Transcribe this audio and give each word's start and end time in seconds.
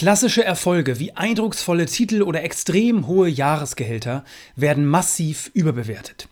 Klassische 0.00 0.42
Erfolge 0.42 0.98
wie 0.98 1.12
eindrucksvolle 1.12 1.84
Titel 1.84 2.22
oder 2.22 2.42
extrem 2.42 3.06
hohe 3.06 3.28
Jahresgehälter 3.28 4.24
werden 4.56 4.86
massiv 4.86 5.50
überbewertet. 5.52 6.26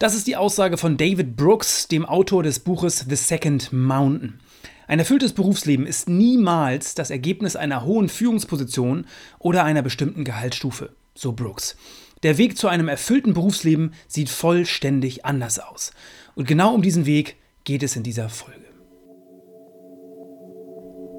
Das 0.00 0.16
ist 0.16 0.26
die 0.26 0.34
Aussage 0.34 0.76
von 0.78 0.96
David 0.96 1.36
Brooks, 1.36 1.86
dem 1.86 2.04
Autor 2.04 2.42
des 2.42 2.58
Buches 2.58 3.06
The 3.08 3.14
Second 3.14 3.72
Mountain. 3.72 4.40
Ein 4.88 4.98
erfülltes 4.98 5.32
Berufsleben 5.32 5.86
ist 5.86 6.08
niemals 6.08 6.96
das 6.96 7.10
Ergebnis 7.10 7.54
einer 7.54 7.84
hohen 7.84 8.08
Führungsposition 8.08 9.06
oder 9.38 9.62
einer 9.62 9.82
bestimmten 9.82 10.24
Gehaltsstufe, 10.24 10.90
so 11.14 11.34
Brooks. 11.34 11.76
Der 12.24 12.36
Weg 12.36 12.58
zu 12.58 12.66
einem 12.66 12.88
erfüllten 12.88 13.32
Berufsleben 13.32 13.92
sieht 14.08 14.28
vollständig 14.28 15.24
anders 15.24 15.60
aus. 15.60 15.92
Und 16.34 16.48
genau 16.48 16.74
um 16.74 16.82
diesen 16.82 17.06
Weg 17.06 17.36
geht 17.62 17.84
es 17.84 17.94
in 17.94 18.02
dieser 18.02 18.28
Folge. 18.28 18.63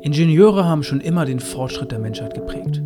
Ingenieure 0.05 0.65
haben 0.65 0.83
schon 0.83 1.01
immer 1.01 1.25
den 1.25 1.39
Fortschritt 1.39 1.91
der 1.91 1.97
Menschheit 1.97 2.35
geprägt. 2.35 2.79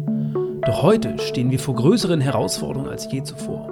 Doch 0.65 0.83
heute 0.83 1.20
stehen 1.20 1.52
wir 1.52 1.59
vor 1.59 1.75
größeren 1.75 2.21
Herausforderungen 2.21 2.89
als 2.89 3.11
je 3.11 3.21
zuvor. 3.23 3.70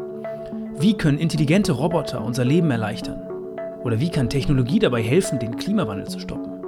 Wie 0.77 0.97
können 0.97 1.17
intelligente 1.17 1.71
Roboter 1.71 2.25
unser 2.25 2.43
Leben 2.43 2.69
erleichtern? 2.71 3.21
Oder 3.85 4.01
wie 4.01 4.09
kann 4.09 4.29
Technologie 4.29 4.79
dabei 4.79 5.01
helfen, 5.01 5.39
den 5.39 5.55
Klimawandel 5.55 6.09
zu 6.09 6.19
stoppen? 6.19 6.61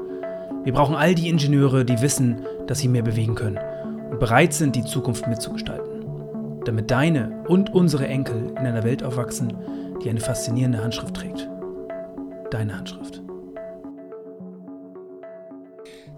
Wir 0.63 0.71
brauchen 0.71 0.95
all 0.95 1.16
die 1.16 1.27
Ingenieure, 1.27 1.84
die 1.84 1.99
wissen, 2.02 2.45
dass 2.68 2.80
sie 2.80 2.88
mehr 2.88 3.04
bewegen 3.04 3.35
können 3.35 3.59
und 4.09 4.21
bereit 4.21 4.54
sind, 4.54 4.77
die 4.77 4.85
Zukunft 4.85 5.27
mitzugestalten. 5.27 6.05
Damit 6.63 6.90
deine 6.91 7.43
und 7.49 7.73
unsere 7.73 8.07
Enkel 8.07 8.52
in 8.52 8.66
einer 8.66 8.85
Welt 8.85 9.04
aufwachsen, 9.04 9.52
die 10.02 10.09
eine 10.09 10.21
faszinierende 10.21 10.82
Handschrift 10.82 11.13
trägt. 11.13 11.49
Deine 12.52 12.77
Handschrift. 12.77 13.21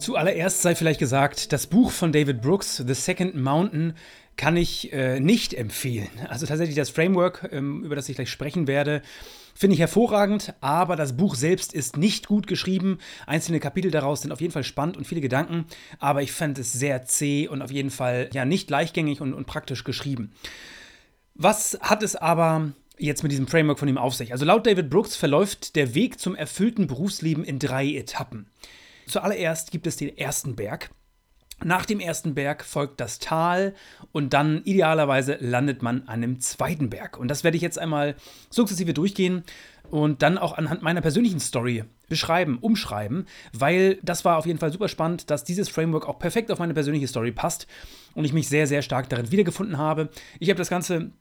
Zuallererst 0.02 0.64
sei 0.64 0.73
vielleicht 0.73 1.00
gesagt, 1.00 1.54
das 1.54 1.68
Buch 1.68 1.91
von 1.91 2.12
David 2.12 2.42
Brooks, 2.42 2.78
The 2.78 2.94
Second 2.96 3.36
Mountain, 3.36 3.94
kann 4.36 4.58
ich 4.58 4.92
äh, 4.92 5.20
nicht 5.20 5.54
empfehlen. 5.54 6.09
Also 6.28 6.48
tatsächlich 6.48 6.75
das 6.75 6.89
Framework, 6.89 7.48
ähm, 7.52 7.84
über 7.84 7.95
das 7.95 8.09
ich 8.09 8.16
gleich 8.16 8.31
sprechen 8.31 8.66
werde, 8.66 9.03
finde 9.53 9.75
ich 9.75 9.80
hervorragend, 9.80 10.56
aber 10.59 10.95
das 10.95 11.16
Buch 11.16 11.36
selbst 11.36 11.72
ist 11.72 11.98
nicht 11.98 12.28
gut 12.28 12.48
geschrieben. 12.48 12.98
Einzelne 13.28 13.59
Kapitel 13.59 13.92
daraus 13.92 14.23
sind 14.23 14.31
auf 14.31 14.42
jeden 14.42 14.52
Fall 14.52 14.64
spannend 14.64 14.98
und 14.98 15.06
viele 15.06 15.22
Gedanken, 15.22 15.66
aber 16.00 16.23
ich 16.23 16.31
fand 16.31 16.58
es 16.58 16.73
sehr 16.73 17.06
zäh 17.06 17.47
und 17.47 17.62
auf 17.62 17.70
jeden 17.70 17.92
Fall 17.92 18.28
ja 18.34 18.44
nicht 18.44 18.72
leichtgängig 18.72 19.22
und, 19.22 19.36
und 19.36 19.45
praktisch 19.45 19.84
geschrieben. 19.84 20.31
Was 21.36 21.78
hat 21.80 22.02
es 22.02 22.16
aber 22.16 22.72
jetzt 22.97 23.22
mit 23.22 23.31
diesem 23.31 23.45
Framework 23.45 23.78
von 23.78 23.88
ihm 23.88 24.00
auf 24.00 24.16
sich? 24.16 24.31
Also 24.31 24.45
laut 24.45 24.66
David 24.66 24.90
Brooks 24.90 25.16
verläuft 25.16 25.75
der 25.75 25.94
Weg 25.94 26.20
zum 26.20 26.34
erfüllten 26.34 26.88
Berufsleben 26.88 27.44
in 27.44 27.59
drei 27.59 27.94
Etappen. 27.94 28.47
Zuallererst 29.12 29.72
gibt 29.72 29.88
es 29.88 29.98
den 29.98 30.17
ersten 30.17 30.56
Berg. 30.56 30.90
Nach 31.64 31.86
dem 31.86 32.00
ersten 32.00 32.34
Berg 32.34 32.64
folgt 32.64 33.02
das 33.02 33.20
Tal 33.20 33.76
und 34.14 34.34
dann 34.34 34.64
idealerweise 34.64 35.38
landet 35.42 35.84
man 35.84 36.03
an 36.03 36.23
einem 36.23 36.40
zweiten 36.40 36.90
Berg. 36.90 37.20
Und 37.20 37.28
das 37.28 37.44
werde 37.44 37.58
ich 37.58 37.62
jetzt 37.62 37.78
einmal 37.78 38.16
sukzessive 38.50 38.94
durchgehen 38.94 39.44
und 39.90 40.22
dann 40.22 40.38
auch 40.38 40.58
anhand 40.58 40.81
meiner 40.81 41.02
persönlichen 41.02 41.42
Story 41.42 41.84
beschreiben, 42.08 42.58
umschreiben, 42.59 43.28
weil 43.52 44.00
das 44.02 44.23
war 44.23 44.38
auf 44.38 44.45
jeden 44.45 44.59
Fall 44.59 44.72
super 44.72 44.88
spannend, 44.88 45.30
dass 45.30 45.44
dieses 45.44 45.68
Framework 45.68 46.08
auch 46.08 46.18
perfekt 46.18 46.50
auf 46.50 46.59
meine 46.59 46.73
persönliche 46.73 47.09
Story 47.09 47.34
passt 47.34 47.68
und 48.16 48.23
ich 48.23 48.31
mich 48.31 48.48
sehr, 48.48 48.66
sehr 48.66 48.81
stark 48.81 49.09
darin 49.09 49.30
wiedergefunden 49.30 49.78
habe. 49.78 50.09
Ich 50.40 50.50
habe 50.50 50.58
das 50.58 50.70
Ganze 50.70 51.12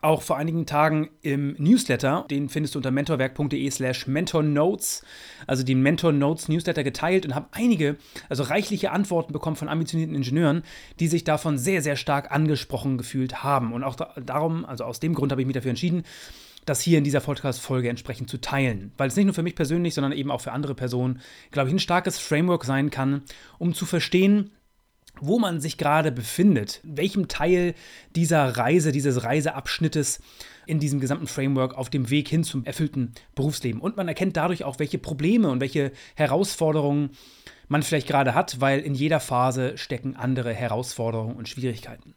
auch 0.00 0.22
vor 0.22 0.36
einigen 0.36 0.66
Tagen 0.66 1.10
im 1.22 1.54
Newsletter, 1.58 2.24
den 2.30 2.48
findest 2.48 2.74
du 2.74 2.78
unter 2.78 2.90
mentorwerk.de 2.90 3.70
slash 3.70 4.06
mentornotes, 4.06 5.02
also 5.46 5.64
den 5.64 5.82
Mentor 5.82 6.12
Notes 6.12 6.48
Newsletter 6.48 6.84
geteilt 6.84 7.26
und 7.26 7.34
habe 7.34 7.48
einige, 7.52 7.96
also 8.28 8.44
reichliche 8.44 8.92
Antworten 8.92 9.32
bekommen 9.32 9.56
von 9.56 9.68
ambitionierten 9.68 10.14
Ingenieuren, 10.14 10.62
die 11.00 11.08
sich 11.08 11.24
davon 11.24 11.58
sehr, 11.58 11.82
sehr 11.82 11.96
stark 11.96 12.30
angesprochen 12.30 12.98
gefühlt 12.98 13.42
haben. 13.42 13.72
Und 13.72 13.82
auch 13.82 13.96
darum, 13.96 14.64
also 14.64 14.84
aus 14.84 15.00
dem 15.00 15.14
Grund 15.14 15.32
habe 15.32 15.42
ich 15.42 15.46
mich 15.46 15.54
dafür 15.54 15.70
entschieden, 15.70 16.04
das 16.64 16.80
hier 16.80 16.98
in 16.98 17.04
dieser 17.04 17.20
Podcast-Folge 17.20 17.88
entsprechend 17.88 18.28
zu 18.28 18.40
teilen. 18.40 18.92
Weil 18.98 19.08
es 19.08 19.16
nicht 19.16 19.24
nur 19.24 19.34
für 19.34 19.42
mich 19.42 19.54
persönlich, 19.54 19.94
sondern 19.94 20.12
eben 20.12 20.30
auch 20.30 20.42
für 20.42 20.52
andere 20.52 20.74
Personen, 20.74 21.20
glaube 21.50 21.68
ich, 21.68 21.74
ein 21.74 21.78
starkes 21.78 22.18
Framework 22.18 22.64
sein 22.64 22.90
kann, 22.90 23.22
um 23.58 23.72
zu 23.74 23.86
verstehen, 23.86 24.50
wo 25.20 25.38
man 25.38 25.60
sich 25.60 25.78
gerade 25.78 26.12
befindet, 26.12 26.80
welchem 26.84 27.28
Teil 27.28 27.74
dieser 28.14 28.56
Reise, 28.56 28.92
dieses 28.92 29.24
Reiseabschnittes 29.24 30.20
in 30.66 30.80
diesem 30.80 31.00
gesamten 31.00 31.26
Framework 31.26 31.74
auf 31.76 31.90
dem 31.90 32.10
Weg 32.10 32.28
hin 32.28 32.44
zum 32.44 32.64
erfüllten 32.64 33.12
Berufsleben. 33.34 33.80
Und 33.80 33.96
man 33.96 34.08
erkennt 34.08 34.36
dadurch 34.36 34.64
auch, 34.64 34.78
welche 34.78 34.98
Probleme 34.98 35.50
und 35.50 35.60
welche 35.60 35.92
Herausforderungen 36.14 37.10
man 37.68 37.82
vielleicht 37.82 38.08
gerade 38.08 38.34
hat, 38.34 38.60
weil 38.60 38.80
in 38.80 38.94
jeder 38.94 39.20
Phase 39.20 39.76
stecken 39.78 40.16
andere 40.16 40.52
Herausforderungen 40.52 41.36
und 41.36 41.48
Schwierigkeiten. 41.48 42.14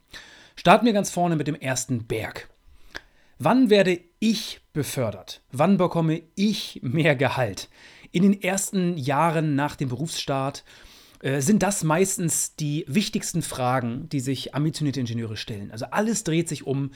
Starten 0.56 0.86
wir 0.86 0.92
ganz 0.92 1.10
vorne 1.10 1.36
mit 1.36 1.46
dem 1.46 1.54
ersten 1.54 2.04
Berg. 2.06 2.48
Wann 3.38 3.70
werde 3.70 4.00
ich 4.18 4.60
befördert? 4.72 5.42
Wann 5.50 5.76
bekomme 5.76 6.22
ich 6.34 6.80
mehr 6.82 7.16
Gehalt? 7.16 7.68
In 8.12 8.22
den 8.22 8.42
ersten 8.42 8.96
Jahren 8.96 9.54
nach 9.54 9.74
dem 9.74 9.88
Berufsstart 9.88 10.64
äh, 11.22 11.40
sind 11.40 11.62
das 11.62 11.84
meistens 11.84 12.56
die 12.56 12.84
wichtigsten 12.88 13.42
Fragen, 13.42 14.08
die 14.10 14.20
sich 14.20 14.54
ambitionierte 14.54 15.00
Ingenieure 15.00 15.36
stellen. 15.36 15.70
Also 15.70 15.86
alles 15.86 16.24
dreht 16.24 16.48
sich 16.48 16.66
um 16.66 16.90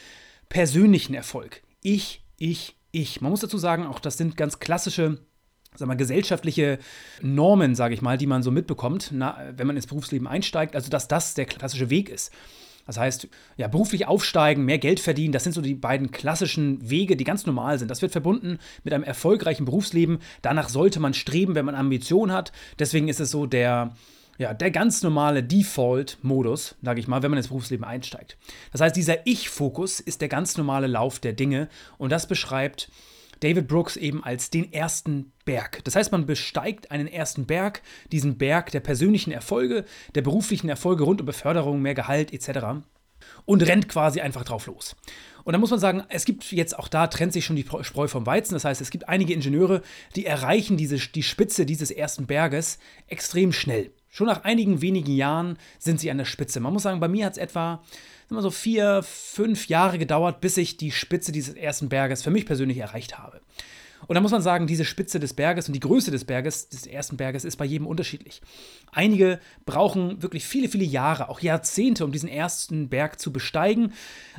persönlichen 0.48 1.14
Erfolg. 1.14 1.62
Ich, 1.82 2.24
ich, 2.36 2.76
ich. 2.90 3.20
Man 3.20 3.30
muss 3.30 3.40
dazu 3.40 3.56
sagen, 3.56 3.86
auch 3.86 4.00
das 4.00 4.18
sind 4.18 4.36
ganz 4.36 4.58
klassische 4.58 5.18
sag 5.74 5.88
mal, 5.88 5.96
gesellschaftliche 5.96 6.78
Normen, 7.22 7.74
sage 7.74 7.94
ich 7.94 8.02
mal, 8.02 8.18
die 8.18 8.26
man 8.26 8.42
so 8.42 8.50
mitbekommt, 8.50 9.10
na, 9.12 9.52
wenn 9.56 9.66
man 9.66 9.76
ins 9.76 9.86
Berufsleben 9.86 10.26
einsteigt, 10.26 10.74
also 10.74 10.90
dass 10.90 11.06
das 11.06 11.34
der 11.34 11.44
klassische 11.46 11.90
Weg 11.90 12.08
ist. 12.08 12.32
Das 12.86 12.98
heißt, 12.98 13.28
ja, 13.56 13.66
beruflich 13.66 14.06
aufsteigen, 14.06 14.64
mehr 14.64 14.78
Geld 14.78 15.00
verdienen, 15.00 15.32
das 15.32 15.42
sind 15.42 15.52
so 15.52 15.60
die 15.60 15.74
beiden 15.74 16.12
klassischen 16.12 16.88
Wege, 16.88 17.16
die 17.16 17.24
ganz 17.24 17.44
normal 17.44 17.78
sind. 17.78 17.90
Das 17.90 18.00
wird 18.00 18.12
verbunden 18.12 18.58
mit 18.84 18.94
einem 18.94 19.02
erfolgreichen 19.02 19.64
Berufsleben. 19.64 20.18
Danach 20.40 20.68
sollte 20.68 21.00
man 21.00 21.12
streben, 21.12 21.56
wenn 21.56 21.66
man 21.66 21.74
Ambition 21.74 22.32
hat. 22.32 22.52
Deswegen 22.78 23.08
ist 23.08 23.20
es 23.20 23.32
so 23.32 23.46
der, 23.46 23.92
ja, 24.38 24.54
der 24.54 24.70
ganz 24.70 25.02
normale 25.02 25.42
Default-Modus, 25.42 26.76
sage 26.82 27.00
ich 27.00 27.08
mal, 27.08 27.22
wenn 27.22 27.30
man 27.30 27.38
ins 27.38 27.48
Berufsleben 27.48 27.84
einsteigt. 27.84 28.36
Das 28.72 28.80
heißt, 28.80 28.96
dieser 28.96 29.26
Ich-Fokus 29.26 30.00
ist 30.00 30.20
der 30.20 30.28
ganz 30.28 30.56
normale 30.56 30.86
Lauf 30.86 31.18
der 31.18 31.32
Dinge 31.32 31.68
und 31.98 32.10
das 32.10 32.26
beschreibt 32.26 32.90
David 33.40 33.68
Brooks 33.68 33.96
eben 33.96 34.24
als 34.24 34.50
den 34.50 34.72
ersten 34.72 35.32
Berg. 35.44 35.84
Das 35.84 35.96
heißt, 35.96 36.12
man 36.12 36.26
besteigt 36.26 36.90
einen 36.90 37.06
ersten 37.06 37.46
Berg, 37.46 37.82
diesen 38.12 38.38
Berg 38.38 38.70
der 38.70 38.80
persönlichen 38.80 39.30
Erfolge, 39.30 39.84
der 40.14 40.22
beruflichen 40.22 40.68
Erfolge 40.68 41.04
rund 41.04 41.20
um 41.20 41.26
Beförderung, 41.26 41.82
mehr 41.82 41.94
Gehalt 41.94 42.32
etc. 42.32 42.82
und 43.44 43.62
rennt 43.66 43.88
quasi 43.88 44.20
einfach 44.20 44.44
drauf 44.44 44.66
los. 44.66 44.96
Und 45.44 45.52
da 45.52 45.58
muss 45.58 45.70
man 45.70 45.78
sagen, 45.78 46.02
es 46.08 46.24
gibt 46.24 46.50
jetzt 46.50 46.76
auch 46.76 46.88
da 46.88 47.06
trennt 47.06 47.32
sich 47.32 47.44
schon 47.44 47.56
die 47.56 47.66
Spreu 47.82 48.08
vom 48.08 48.26
Weizen. 48.26 48.54
Das 48.54 48.64
heißt, 48.64 48.80
es 48.80 48.90
gibt 48.90 49.08
einige 49.08 49.32
Ingenieure, 49.32 49.82
die 50.16 50.26
erreichen 50.26 50.76
diese, 50.76 50.96
die 50.96 51.22
Spitze 51.22 51.66
dieses 51.66 51.92
ersten 51.92 52.26
Berges 52.26 52.78
extrem 53.06 53.52
schnell. 53.52 53.92
Schon 54.16 54.28
nach 54.28 54.44
einigen 54.44 54.80
wenigen 54.80 55.14
Jahren 55.14 55.58
sind 55.78 56.00
sie 56.00 56.10
an 56.10 56.16
der 56.16 56.24
Spitze. 56.24 56.58
Man 56.58 56.72
muss 56.72 56.84
sagen, 56.84 57.00
bei 57.00 57.08
mir 57.08 57.26
hat 57.26 57.32
es 57.32 57.38
etwa 57.38 57.82
immer 58.30 58.40
so 58.40 58.50
vier, 58.50 59.02
fünf 59.02 59.68
Jahre 59.68 59.98
gedauert, 59.98 60.40
bis 60.40 60.56
ich 60.56 60.78
die 60.78 60.90
Spitze 60.90 61.32
dieses 61.32 61.54
ersten 61.54 61.90
Berges 61.90 62.22
für 62.22 62.30
mich 62.30 62.46
persönlich 62.46 62.78
erreicht 62.78 63.18
habe. 63.18 63.42
Und 64.06 64.14
da 64.14 64.22
muss 64.22 64.30
man 64.30 64.40
sagen, 64.40 64.66
diese 64.66 64.86
Spitze 64.86 65.20
des 65.20 65.34
Berges 65.34 65.68
und 65.68 65.74
die 65.74 65.80
Größe 65.80 66.10
des 66.10 66.24
Berges, 66.24 66.70
des 66.70 66.86
ersten 66.86 67.18
Berges, 67.18 67.44
ist 67.44 67.56
bei 67.56 67.66
jedem 67.66 67.86
unterschiedlich. 67.86 68.40
Einige 68.90 69.38
brauchen 69.66 70.22
wirklich 70.22 70.46
viele, 70.46 70.70
viele 70.70 70.84
Jahre, 70.84 71.28
auch 71.28 71.40
Jahrzehnte, 71.40 72.02
um 72.02 72.10
diesen 72.10 72.30
ersten 72.30 72.88
Berg 72.88 73.20
zu 73.20 73.34
besteigen. 73.34 73.92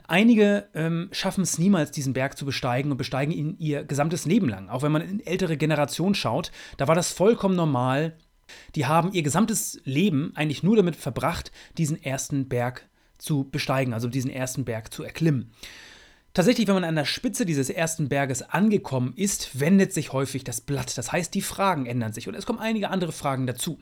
Einige 0.07 0.69
ähm, 0.73 1.09
schaffen 1.11 1.43
es 1.43 1.59
niemals, 1.59 1.91
diesen 1.91 2.13
Berg 2.13 2.35
zu 2.35 2.45
besteigen 2.45 2.89
und 2.89 2.97
besteigen 2.97 3.31
ihn 3.31 3.55
ihr 3.59 3.83
gesamtes 3.83 4.25
Leben 4.25 4.49
lang. 4.49 4.69
Auch 4.69 4.81
wenn 4.81 4.91
man 4.91 5.03
in 5.03 5.23
ältere 5.23 5.55
Generationen 5.55 6.15
schaut, 6.15 6.51
da 6.77 6.87
war 6.87 6.95
das 6.95 7.11
vollkommen 7.11 7.55
normal, 7.55 8.17
die 8.75 8.85
haben 8.85 9.11
ihr 9.11 9.23
gesamtes 9.23 9.79
Leben 9.83 10.31
eigentlich 10.35 10.63
nur 10.63 10.75
damit 10.75 10.95
verbracht, 10.95 11.51
diesen 11.77 12.01
ersten 12.01 12.47
Berg 12.47 12.87
zu 13.17 13.49
besteigen, 13.49 13.93
also 13.93 14.07
diesen 14.07 14.29
ersten 14.29 14.65
Berg 14.65 14.93
zu 14.93 15.03
erklimmen. 15.03 15.51
Tatsächlich, 16.33 16.67
wenn 16.67 16.75
man 16.75 16.83
an 16.83 16.95
der 16.95 17.05
Spitze 17.05 17.47
dieses 17.47 17.69
ersten 17.69 18.09
Berges 18.09 18.43
angekommen 18.43 19.13
ist, 19.15 19.59
wendet 19.59 19.91
sich 19.91 20.13
häufig 20.13 20.43
das 20.43 20.61
Blatt. 20.61 20.95
Das 20.97 21.11
heißt, 21.11 21.33
die 21.33 21.41
Fragen 21.41 21.87
ändern 21.87 22.13
sich 22.13 22.27
und 22.27 22.35
es 22.35 22.45
kommen 22.45 22.59
einige 22.59 22.89
andere 22.89 23.11
Fragen 23.11 23.47
dazu. 23.47 23.79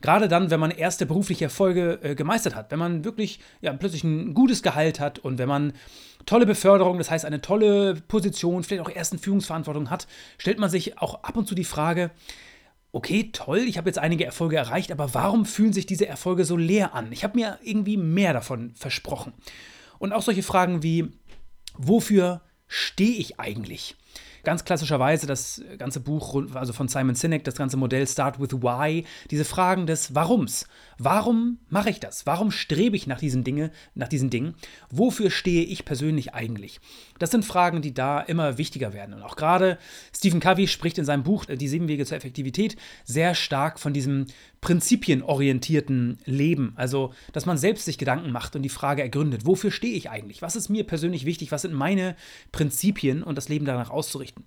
Gerade 0.00 0.28
dann, 0.28 0.50
wenn 0.50 0.60
man 0.60 0.70
erste 0.70 1.06
berufliche 1.06 1.46
Erfolge 1.46 1.98
äh, 2.02 2.14
gemeistert 2.14 2.54
hat, 2.54 2.70
wenn 2.70 2.78
man 2.78 3.04
wirklich 3.04 3.40
ja, 3.60 3.72
plötzlich 3.72 4.04
ein 4.04 4.34
gutes 4.34 4.62
Gehalt 4.62 5.00
hat 5.00 5.18
und 5.18 5.38
wenn 5.38 5.48
man 5.48 5.72
tolle 6.24 6.46
Beförderung, 6.46 6.98
das 6.98 7.10
heißt 7.10 7.24
eine 7.24 7.40
tolle 7.40 7.94
Position, 8.06 8.62
vielleicht 8.62 8.82
auch 8.82 8.94
ersten 8.94 9.18
Führungsverantwortung 9.18 9.90
hat, 9.90 10.06
stellt 10.36 10.58
man 10.58 10.70
sich 10.70 10.98
auch 10.98 11.24
ab 11.24 11.36
und 11.36 11.48
zu 11.48 11.54
die 11.54 11.64
Frage, 11.64 12.10
okay, 12.92 13.30
toll, 13.32 13.58
ich 13.58 13.78
habe 13.78 13.88
jetzt 13.88 13.98
einige 13.98 14.24
Erfolge 14.24 14.56
erreicht, 14.56 14.90
aber 14.92 15.14
warum 15.14 15.44
fühlen 15.44 15.72
sich 15.72 15.86
diese 15.86 16.06
Erfolge 16.06 16.44
so 16.44 16.56
leer 16.56 16.94
an? 16.94 17.12
Ich 17.12 17.24
habe 17.24 17.38
mir 17.38 17.58
irgendwie 17.62 17.96
mehr 17.96 18.32
davon 18.32 18.74
versprochen. 18.74 19.32
Und 19.98 20.12
auch 20.12 20.22
solche 20.22 20.42
Fragen 20.42 20.82
wie, 20.82 21.10
wofür 21.76 22.42
stehe 22.66 23.16
ich 23.16 23.38
eigentlich? 23.40 23.96
Ganz 24.44 24.64
klassischerweise 24.64 25.26
das 25.26 25.62
ganze 25.78 26.00
Buch, 26.00 26.42
also 26.54 26.72
von 26.72 26.88
Simon 26.88 27.14
Sinek, 27.14 27.44
das 27.44 27.56
ganze 27.56 27.76
Modell 27.76 28.06
Start 28.06 28.40
with 28.40 28.52
Why, 28.52 29.04
diese 29.30 29.44
Fragen 29.44 29.86
des 29.86 30.14
Warums. 30.14 30.66
Warum 30.98 31.58
mache 31.68 31.90
ich 31.90 32.00
das? 32.00 32.26
Warum 32.26 32.50
strebe 32.50 32.96
ich 32.96 33.06
nach 33.06 33.18
diesen, 33.18 33.44
Dinge, 33.44 33.70
nach 33.94 34.08
diesen 34.08 34.30
Dingen? 34.30 34.54
Wofür 34.90 35.30
stehe 35.30 35.64
ich 35.64 35.84
persönlich 35.84 36.34
eigentlich? 36.34 36.80
Das 37.18 37.30
sind 37.30 37.44
Fragen, 37.44 37.82
die 37.82 37.94
da 37.94 38.20
immer 38.20 38.58
wichtiger 38.58 38.92
werden. 38.92 39.14
Und 39.14 39.22
auch 39.22 39.36
gerade 39.36 39.78
Stephen 40.14 40.40
Covey 40.40 40.66
spricht 40.66 40.98
in 40.98 41.04
seinem 41.04 41.22
Buch 41.22 41.44
Die 41.46 41.68
sieben 41.68 41.88
Wege 41.88 42.06
zur 42.06 42.16
Effektivität 42.16 42.76
sehr 43.04 43.34
stark 43.34 43.78
von 43.78 43.92
diesem 43.92 44.26
prinzipienorientierten 44.60 46.18
Leben. 46.24 46.72
Also, 46.76 47.12
dass 47.32 47.46
man 47.46 47.58
selbst 47.58 47.84
sich 47.84 47.98
Gedanken 47.98 48.32
macht 48.32 48.56
und 48.56 48.62
die 48.62 48.68
Frage 48.68 49.02
ergründet, 49.02 49.46
wofür 49.46 49.70
stehe 49.70 49.94
ich 49.94 50.10
eigentlich? 50.10 50.42
Was 50.42 50.56
ist 50.56 50.68
mir 50.68 50.84
persönlich 50.84 51.24
wichtig? 51.24 51.52
Was 51.52 51.62
sind 51.62 51.74
meine 51.74 52.16
Prinzipien 52.52 53.22
und 53.22 53.36
das 53.36 53.48
Leben 53.48 53.64
danach 53.64 53.90
auszurichten? 53.90 54.44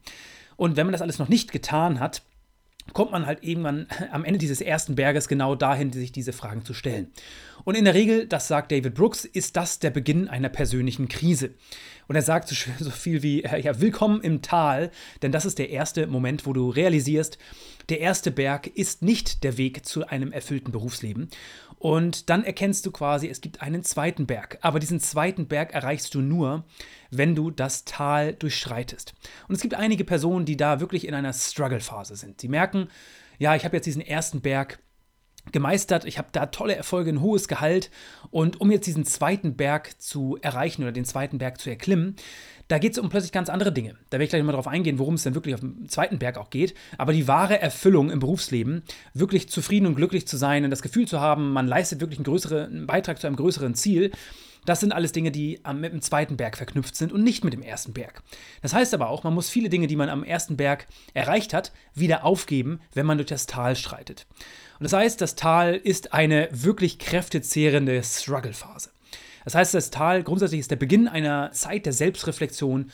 Und 0.57 0.75
wenn 0.75 0.85
man 0.85 0.93
das 0.93 1.01
alles 1.01 1.19
noch 1.19 1.29
nicht 1.29 1.51
getan 1.51 1.99
hat, 1.99 2.23
kommt 2.93 3.11
man 3.11 3.25
halt 3.25 3.43
irgendwann 3.43 3.87
am 4.11 4.25
Ende 4.25 4.39
dieses 4.39 4.61
ersten 4.61 4.95
Berges 4.95 5.27
genau 5.27 5.55
dahin, 5.55 5.93
sich 5.93 6.11
diese 6.11 6.33
Fragen 6.33 6.65
zu 6.65 6.73
stellen. 6.73 7.11
Und 7.63 7.75
in 7.75 7.85
der 7.85 7.93
Regel, 7.93 8.27
das 8.27 8.47
sagt 8.47 8.71
David 8.71 8.95
Brooks, 8.95 9.23
ist 9.23 9.55
das 9.55 9.79
der 9.79 9.91
Beginn 9.91 10.27
einer 10.27 10.49
persönlichen 10.49 11.07
Krise. 11.07 11.51
Und 12.11 12.15
er 12.15 12.23
sagt 12.23 12.49
so 12.49 12.89
viel 12.89 13.23
wie, 13.23 13.45
äh, 13.45 13.61
ja, 13.61 13.79
willkommen 13.79 14.19
im 14.19 14.41
Tal, 14.41 14.91
denn 15.21 15.31
das 15.31 15.45
ist 15.45 15.59
der 15.59 15.69
erste 15.69 16.07
Moment, 16.07 16.45
wo 16.45 16.51
du 16.51 16.69
realisierst, 16.69 17.37
der 17.87 18.01
erste 18.01 18.31
Berg 18.31 18.67
ist 18.67 19.01
nicht 19.01 19.45
der 19.45 19.57
Weg 19.57 19.85
zu 19.85 20.05
einem 20.05 20.33
erfüllten 20.33 20.73
Berufsleben. 20.73 21.29
Und 21.79 22.29
dann 22.29 22.43
erkennst 22.43 22.85
du 22.85 22.91
quasi, 22.91 23.29
es 23.29 23.39
gibt 23.39 23.61
einen 23.61 23.83
zweiten 23.83 24.25
Berg. 24.25 24.57
Aber 24.59 24.81
diesen 24.81 24.99
zweiten 24.99 25.47
Berg 25.47 25.73
erreichst 25.73 26.13
du 26.13 26.19
nur, 26.19 26.65
wenn 27.11 27.33
du 27.33 27.49
das 27.49 27.85
Tal 27.85 28.33
durchschreitest. 28.33 29.13
Und 29.47 29.55
es 29.55 29.61
gibt 29.61 29.75
einige 29.75 30.03
Personen, 30.03 30.43
die 30.43 30.57
da 30.57 30.81
wirklich 30.81 31.07
in 31.07 31.13
einer 31.13 31.31
Struggle-Phase 31.31 32.17
sind. 32.17 32.41
Sie 32.41 32.49
merken, 32.49 32.89
ja, 33.39 33.55
ich 33.55 33.63
habe 33.63 33.77
jetzt 33.77 33.85
diesen 33.85 34.01
ersten 34.01 34.41
Berg 34.41 34.79
gemeistert. 35.51 36.05
Ich 36.05 36.17
habe 36.17 36.29
da 36.31 36.47
tolle 36.47 36.75
Erfolge, 36.75 37.11
ein 37.11 37.21
hohes 37.21 37.47
Gehalt. 37.47 37.89
Und 38.29 38.61
um 38.61 38.71
jetzt 38.71 38.87
diesen 38.87 39.05
zweiten 39.05 39.55
Berg 39.55 40.01
zu 40.01 40.37
erreichen 40.41 40.83
oder 40.83 40.91
den 40.91 41.05
zweiten 41.05 41.37
Berg 41.37 41.59
zu 41.59 41.69
erklimmen, 41.69 42.15
da 42.67 42.77
geht 42.77 42.93
es 42.93 42.99
um 42.99 43.09
plötzlich 43.09 43.33
ganz 43.33 43.49
andere 43.49 43.73
Dinge. 43.73 43.95
Da 44.09 44.15
werde 44.15 44.23
ich 44.23 44.29
gleich 44.29 44.43
mal 44.43 44.53
darauf 44.53 44.67
eingehen, 44.67 44.99
worum 44.99 45.15
es 45.15 45.23
denn 45.23 45.35
wirklich 45.35 45.55
auf 45.55 45.59
dem 45.59 45.89
zweiten 45.89 46.19
Berg 46.19 46.37
auch 46.37 46.49
geht. 46.49 46.73
Aber 46.97 47.11
die 47.11 47.27
wahre 47.27 47.59
Erfüllung 47.59 48.09
im 48.09 48.19
Berufsleben, 48.19 48.83
wirklich 49.13 49.49
zufrieden 49.49 49.87
und 49.87 49.95
glücklich 49.95 50.27
zu 50.27 50.37
sein 50.37 50.63
und 50.63 50.69
das 50.69 50.81
Gefühl 50.81 51.07
zu 51.07 51.19
haben, 51.19 51.51
man 51.51 51.67
leistet 51.67 51.99
wirklich 51.99 52.19
einen 52.19 52.25
größeren 52.25 52.87
Beitrag 52.87 53.19
zu 53.19 53.27
einem 53.27 53.35
größeren 53.35 53.75
Ziel, 53.75 54.11
das 54.65 54.79
sind 54.79 54.93
alles 54.93 55.11
Dinge, 55.11 55.31
die 55.31 55.59
mit 55.73 55.91
dem 55.91 56.01
zweiten 56.01 56.37
Berg 56.37 56.55
verknüpft 56.55 56.95
sind 56.95 57.11
und 57.11 57.23
nicht 57.23 57.43
mit 57.43 57.53
dem 57.53 57.63
ersten 57.63 57.93
Berg. 57.93 58.21
Das 58.61 58.73
heißt 58.73 58.93
aber 58.93 59.09
auch, 59.09 59.23
man 59.23 59.33
muss 59.33 59.49
viele 59.49 59.69
Dinge, 59.69 59.87
die 59.87 59.95
man 59.95 60.09
am 60.09 60.23
ersten 60.23 60.55
Berg 60.55 60.87
erreicht 61.13 61.53
hat, 61.53 61.71
wieder 61.95 62.23
aufgeben, 62.23 62.79
wenn 62.93 63.07
man 63.07 63.17
durch 63.17 63.29
das 63.29 63.47
Tal 63.47 63.75
schreitet. 63.75 64.27
Und 64.81 64.85
das 64.85 64.93
heißt, 64.93 65.21
das 65.21 65.35
Tal 65.35 65.75
ist 65.75 66.11
eine 66.11 66.49
wirklich 66.51 66.97
kräftezehrende 66.97 68.01
Struggle-Phase. 68.01 68.89
Das 69.45 69.53
heißt, 69.53 69.75
das 69.75 69.91
Tal 69.91 70.23
grundsätzlich 70.23 70.59
ist 70.59 70.71
der 70.71 70.75
Beginn 70.75 71.07
einer 71.07 71.51
Zeit 71.51 71.85
der 71.85 71.93
Selbstreflexion 71.93 72.89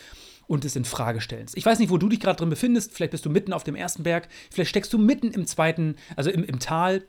und 0.48 0.66
des 0.66 0.75
Infragestellens. 0.75 1.54
Ich 1.56 1.66
weiß 1.66 1.80
nicht, 1.80 1.89
wo 1.89 1.98
du 1.98 2.10
dich 2.10 2.19
gerade 2.19 2.39
drin 2.39 2.50
befindest. 2.50 2.92
Vielleicht 2.92 3.12
bist 3.12 3.25
du 3.25 3.30
mitten 3.30 3.54
auf 3.54 3.63
dem 3.63 3.75
ersten 3.75 4.04
Berg, 4.04 4.28
vielleicht 4.51 4.72
steckst 4.72 4.92
du 4.92 4.98
mitten 4.98 5.31
im 5.31 5.48
zweiten, 5.48 5.95
also 6.18 6.30
im, 6.30 6.44
im 6.44 6.60
Tal 6.60 7.04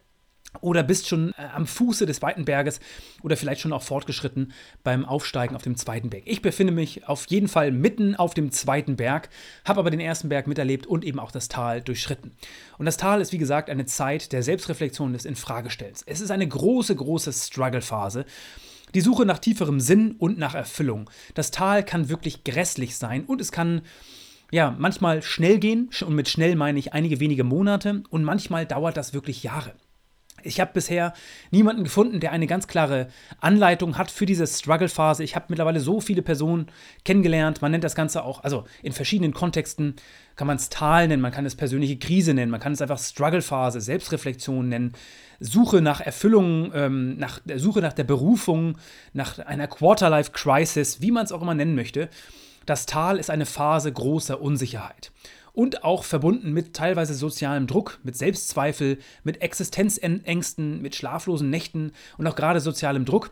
oder 0.61 0.83
bist 0.83 1.09
schon 1.09 1.33
äh, 1.33 1.43
am 1.55 1.67
Fuße 1.67 2.07
des 2.07 2.19
zweiten 2.19 2.45
Berges 2.45 2.81
oder 3.23 3.37
vielleicht 3.37 3.61
schon 3.61 3.73
auch 3.73 3.83
fortgeschritten 3.83 4.53
beim 4.83 5.05
Aufsteigen 5.05 5.55
auf 5.55 5.63
dem 5.63 5.77
zweiten 5.77 6.11
Berg. 6.11 6.25
Ich 6.27 6.43
befinde 6.43 6.73
mich 6.73 7.07
auf 7.07 7.27
jeden 7.29 7.49
Fall 7.49 7.71
mitten 7.71 8.17
auf 8.17 8.35
dem 8.35 8.51
zweiten 8.51 8.97
Berg, 8.97 9.29
habe 9.65 9.81
aber 9.81 9.91
den 9.91 10.01
ersten 10.01 10.29
Berg 10.29 10.47
miterlebt 10.47 10.87
und 10.87 11.05
eben 11.05 11.19
auch 11.19 11.31
das 11.31 11.49
Tal 11.49 11.83
durchschritten. 11.83 12.33
Und 12.79 12.87
das 12.87 12.97
Tal 12.97 13.21
ist 13.21 13.33
wie 13.33 13.39
gesagt 13.39 13.71
eine 13.71 13.87
Zeit 13.87 14.33
der 14.33 14.43
Selbstreflexion 14.43 15.13
des 15.13 15.25
Infragestellens. 15.25 16.03
Es 16.07 16.21
ist 16.21 16.31
eine 16.31 16.49
große, 16.49 16.95
große 16.97 17.33
Struggle-Phase. 17.33 18.25
Die 18.95 19.03
Suche 19.03 19.27
nach 19.27 19.39
tieferem 19.39 19.81
Sinn 19.81 20.13
und 20.13 20.39
nach 20.39 20.55
Erfüllung. 20.55 21.11
Das 21.35 21.51
Tal 21.51 21.85
kann 21.85 22.09
wirklich 22.09 22.45
grässlich 22.45 22.97
sein 22.97 23.25
und 23.27 23.41
es 23.41 23.53
kann 23.53 23.83
ja, 24.51 24.75
manchmal 24.79 25.21
schnell 25.21 25.59
gehen, 25.59 25.91
und 26.07 26.15
mit 26.15 26.27
schnell 26.27 26.57
meine 26.57 26.79
ich 26.79 26.95
einige 26.95 27.21
wenige 27.21 27.45
Monate, 27.45 28.03
und 28.09 28.25
manchmal 28.25 28.65
dauert 28.65 28.97
das 28.97 29.13
wirklich 29.13 29.43
Jahre. 29.43 29.75
Ich 30.49 30.61
habe 30.61 30.73
bisher 30.73 31.13
niemanden 31.51 31.85
gefunden, 31.85 32.21
der 32.21 32.33
eine 32.33 32.47
ganz 32.47 32.67
klare 32.67 33.09
Anleitung 33.41 33.99
hat 33.99 34.11
für 34.11 34.27
diese 34.27 34.47
Struggle-Phase. 34.47 35.23
Ich 35.23 35.37
habe 35.37 35.47
mittlerweile 35.49 35.79
so 35.79 36.01
viele 36.01 36.23
Personen 36.23 36.67
kennengelernt. 37.05 37.63
Man 37.63 37.71
nennt 37.71 37.85
das 37.85 37.95
Ganze 37.95 38.25
auch, 38.25 38.43
also 38.43 38.65
in 38.83 38.93
verschiedenen 38.93 39.33
Kontexten 39.35 39.95
kann 40.37 40.47
man 40.47 40.57
es 40.57 40.71
Tal 40.71 41.09
nennen, 41.09 41.21
man 41.21 41.33
kann 41.33 41.47
es 41.47 41.55
persönliche 41.55 41.99
Krise 41.99 42.33
nennen, 42.33 42.51
man 42.51 42.61
kann 42.61 42.73
es 42.73 42.81
einfach 42.81 42.99
Struggle-Phase, 42.99 43.81
Selbstreflexion 43.81 44.69
nennen, 44.69 44.93
Suche 45.41 45.83
nach 45.83 46.01
Erfüllung, 46.01 46.73
ähm, 46.75 47.17
nach 47.19 47.41
der 47.45 47.59
Suche 47.59 47.81
nach 47.81 47.93
der 47.93 48.05
Berufung, 48.05 48.79
nach 49.13 49.39
einer 49.39 49.67
Quarterlife-Crisis, 49.67 51.01
wie 51.01 51.11
man 51.11 51.25
es 51.25 51.33
auch 51.33 51.43
immer 51.43 51.55
nennen 51.55 51.75
möchte. 51.75 52.09
Das 52.67 52.87
Tal 52.87 53.19
ist 53.19 53.31
eine 53.31 53.47
Phase 53.47 53.93
großer 53.93 54.41
Unsicherheit 54.41 55.13
und 55.53 55.85
auch 55.85 56.05
verbunden 56.05 56.53
mit 56.53 56.75
teilweise 56.75 57.15
sozialem 57.15 57.67
Druck, 57.67 57.99
mit 58.03 58.17
Selbstzweifel, 58.17 58.99
mit 59.25 59.43
Existenzängsten, 59.43 60.81
mit 60.83 60.95
schlaflosen 60.95 61.51
Nächten 61.51 61.93
und 62.17 62.27
auch 62.27 62.37
gerade 62.37 62.61
sozialem 62.61 63.05
Druck. 63.05 63.31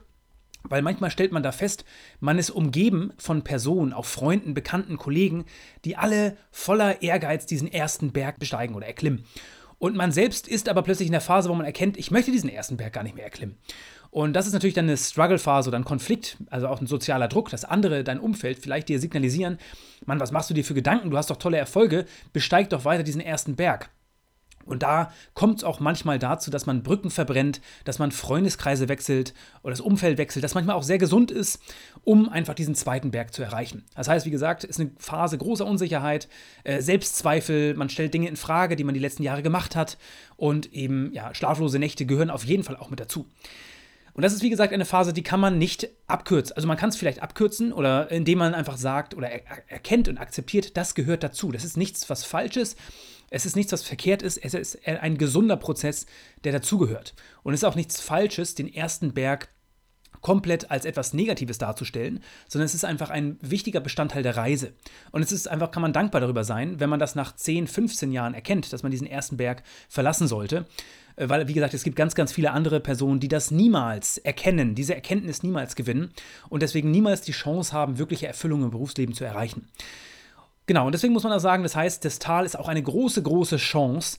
Weil 0.69 0.83
manchmal 0.83 1.11
stellt 1.11 1.33
man 1.33 1.45
da 1.45 1.53
fest, 1.53 1.85
man 2.19 2.39
ist 2.39 2.51
umgeben 2.51 3.13
von 3.19 3.43
Personen, 3.43 3.93
auch 3.93 4.05
Freunden, 4.05 4.53
Bekannten, 4.53 4.97
Kollegen, 4.97 5.45
die 5.85 5.97
alle 5.97 6.37
voller 6.51 7.03
Ehrgeiz 7.03 7.47
diesen 7.47 7.71
ersten 7.73 8.11
Berg 8.13 8.39
besteigen 8.39 8.75
oder 8.75 8.87
erklimmen. 8.87 9.25
Und 9.79 9.95
man 9.95 10.11
selbst 10.11 10.49
ist 10.49 10.69
aber 10.69 10.83
plötzlich 10.83 11.07
in 11.07 11.13
der 11.13 11.21
Phase, 11.21 11.51
wo 11.51 11.55
man 11.55 11.67
erkennt, 11.67 11.97
ich 11.99 12.11
möchte 12.11 12.33
diesen 12.33 12.49
ersten 12.49 12.77
Berg 12.77 12.95
gar 12.95 13.03
nicht 13.03 13.15
mehr 13.15 13.25
erklimmen. 13.25 13.57
Und 14.11 14.33
das 14.33 14.47
ist 14.47 14.55
natürlich 14.55 14.75
dann 14.75 14.87
eine 14.87 14.97
Struggle-Phase 14.97 15.69
oder 15.69 15.79
ein 15.79 15.85
Konflikt, 15.85 16.39
also 16.49 16.69
auch 16.69 16.81
ein 16.81 16.87
sozialer 16.87 17.29
Druck, 17.29 17.51
dass 17.51 17.67
andere, 17.67 18.03
dein 18.03 18.19
Umfeld 18.19 18.59
vielleicht 18.59 18.89
dir 18.89 18.99
signalisieren, 18.99 19.59
Mann, 20.07 20.21
was 20.21 20.33
machst 20.33 20.49
du 20.51 20.55
dir 20.55 20.65
für 20.65 20.75
Gedanken? 20.75 21.11
Du 21.11 21.17
hast 21.17 21.31
doch 21.31 21.37
tolle 21.37 21.59
Erfolge, 21.59 22.07
besteig 22.33 22.71
doch 22.71 22.85
weiter 22.85 23.03
diesen 23.03 23.21
ersten 23.21 23.57
Berg. 23.57 23.91
Und 24.67 24.83
da 24.83 25.13
kommt 25.35 25.59
es 25.59 25.65
auch 25.65 25.81
manchmal 25.81 26.19
dazu, 26.19 26.51
dass 26.51 26.67
man 26.67 26.83
Brücken 26.83 27.11
verbrennt, 27.11 27.61
dass 27.85 27.99
man 27.99 28.11
Freundeskreise 28.11 28.89
wechselt 28.89 29.33
oder 29.63 29.71
das 29.71 29.81
Umfeld 29.81 30.19
wechselt, 30.19 30.45
das 30.45 30.55
manchmal 30.55 30.75
auch 30.75 30.83
sehr 30.83 30.99
gesund 30.99 31.31
ist, 31.31 31.61
um 32.03 32.29
einfach 32.29 32.55
diesen 32.55 32.75
zweiten 32.75 33.13
Berg 33.13 33.33
zu 33.33 33.43
erreichen. 33.43 33.85
Das 33.95 34.09
heißt, 34.09 34.27
wie 34.27 34.31
gesagt, 34.31 34.65
ist 34.65 34.81
eine 34.81 34.91
Phase 34.99 35.39
großer 35.39 35.65
Unsicherheit, 35.65 36.29
äh, 36.65 36.83
Selbstzweifel, 36.83 37.75
man 37.75 37.89
stellt 37.89 38.13
Dinge 38.13 38.29
in 38.29 38.37
Frage, 38.37 38.75
die 38.75 38.85
man 38.85 38.95
die 38.95 39.01
letzten 39.01 39.23
Jahre 39.23 39.43
gemacht 39.43 39.77
hat 39.77 39.99
und 40.37 40.73
eben 40.73 41.13
ja, 41.13 41.33
schlaflose 41.33 41.79
Nächte 41.79 42.05
gehören 42.05 42.31
auf 42.31 42.45
jeden 42.45 42.65
Fall 42.65 42.77
auch 42.77 42.91
mit 42.91 42.99
dazu. 42.99 43.27
Und 44.17 44.23
das 44.23 44.33
ist, 44.33 44.43
wie 44.43 44.49
gesagt, 44.49 44.73
eine 44.73 44.87
Phase, 44.87 45.13
die 45.13 45.23
kann 45.23 45.41
man 45.41 45.59
nicht 45.59 45.91
abkürzen. 46.07 46.57
Also 46.57 46.67
man 46.67 46.79
kann 46.79 46.89
es 46.89 46.97
vielleicht 46.97 47.23
abkürzen 47.23 47.71
oder 47.71 48.11
indem 48.11 48.39
man 48.39 48.55
einfach 48.55 48.79
sagt 48.79 49.15
oder 49.15 49.29
er 49.29 49.43
erkennt 49.69 50.09
und 50.09 50.17
akzeptiert, 50.17 50.75
das 50.79 50.95
gehört 50.95 51.23
dazu. 51.23 51.53
Das 51.53 51.67
ist 51.67 51.77
nichts, 51.77 52.09
was 52.09 52.25
falsch 52.25 52.57
ist. 52.57 52.79
Es 53.29 53.45
ist 53.45 53.57
nichts, 53.57 53.73
was 53.73 53.83
verkehrt 53.83 54.23
ist. 54.23 54.39
Es 54.39 54.55
ist 54.55 54.89
ein 54.89 55.19
gesunder 55.19 55.59
Prozess, 55.59 56.07
der 56.45 56.53
dazugehört. 56.53 57.15
Und 57.43 57.53
es 57.53 57.61
ist 57.61 57.65
auch 57.65 57.75
nichts 57.75 58.01
Falsches, 58.01 58.55
den 58.55 58.73
ersten 58.73 59.13
Berg 59.13 59.51
komplett 60.23 60.71
als 60.71 60.87
etwas 60.87 61.13
Negatives 61.13 61.59
darzustellen, 61.59 62.23
sondern 62.49 62.65
es 62.65 62.75
ist 62.75 62.87
einfach 62.87 63.11
ein 63.11 63.37
wichtiger 63.43 63.81
Bestandteil 63.81 64.23
der 64.23 64.39
Reise. 64.39 64.73
Und 65.13 65.21
es 65.21 65.31
ist 65.31 65.47
einfach, 65.47 65.71
kann 65.71 65.83
man 65.83 65.93
dankbar 65.93 66.23
darüber 66.23 66.43
sein, 66.43 66.81
wenn 66.81 66.89
man 66.89 66.99
das 66.99 67.17
nach 67.17 67.37
10, 67.37 67.67
15 67.67 68.13
Jahren 68.13 68.33
erkennt, 68.33 68.73
dass 68.73 68.83
man 68.83 68.91
diesen 68.91 69.07
ersten 69.07 69.37
Berg 69.37 69.63
verlassen 69.91 70.27
sollte. 70.27 70.65
Äh, 71.17 71.29
weil, 71.29 71.49
wie 71.49 71.55
gesagt, 71.55 71.75
es 71.75 71.83
gibt 71.83 71.97
ganz, 71.97 72.15
ganz 72.15 72.33
viele 72.33 72.53
andere 72.53 72.81
Personen, 72.81 73.21
die 73.21 73.29
das 73.29 73.51
niemals 73.51 74.19
erkennen, 74.19 74.75
diese 74.75 74.95
Erkenntnis 74.95 75.43
niemals 75.43 75.75
gewinnen 75.75 76.11
und 76.49 76.63
deswegen 76.63 76.91
niemals 76.91 77.23
die 77.23 77.33
Chance 77.33 77.73
haben, 77.73 77.99
wirkliche 77.99 78.27
Erfüllung 78.27 78.63
im 78.63 78.71
Berufsleben 78.71 79.15
zu 79.15 79.25
erreichen. 79.25 79.69
Genau, 80.67 80.87
und 80.87 80.93
deswegen 80.93 81.13
muss 81.13 81.23
man 81.23 81.33
auch 81.33 81.41
sagen, 81.41 81.63
das 81.63 81.77
heißt, 81.77 82.05
das 82.05 82.19
Tal 82.19 82.45
ist 82.45 82.59
auch 82.59 82.69
eine 82.69 82.83
große, 82.83 83.23
große 83.23 83.57
Chance, 83.57 84.19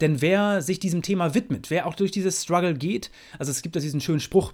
denn 0.00 0.20
wer 0.20 0.60
sich 0.60 0.78
diesem 0.78 1.02
Thema 1.02 1.34
widmet, 1.34 1.70
wer 1.70 1.86
auch 1.86 1.94
durch 1.94 2.10
dieses 2.10 2.42
Struggle 2.42 2.74
geht, 2.74 3.10
also 3.38 3.50
es 3.50 3.62
gibt 3.62 3.76
da 3.76 3.80
diesen 3.80 4.02
schönen 4.02 4.20
Spruch, 4.20 4.52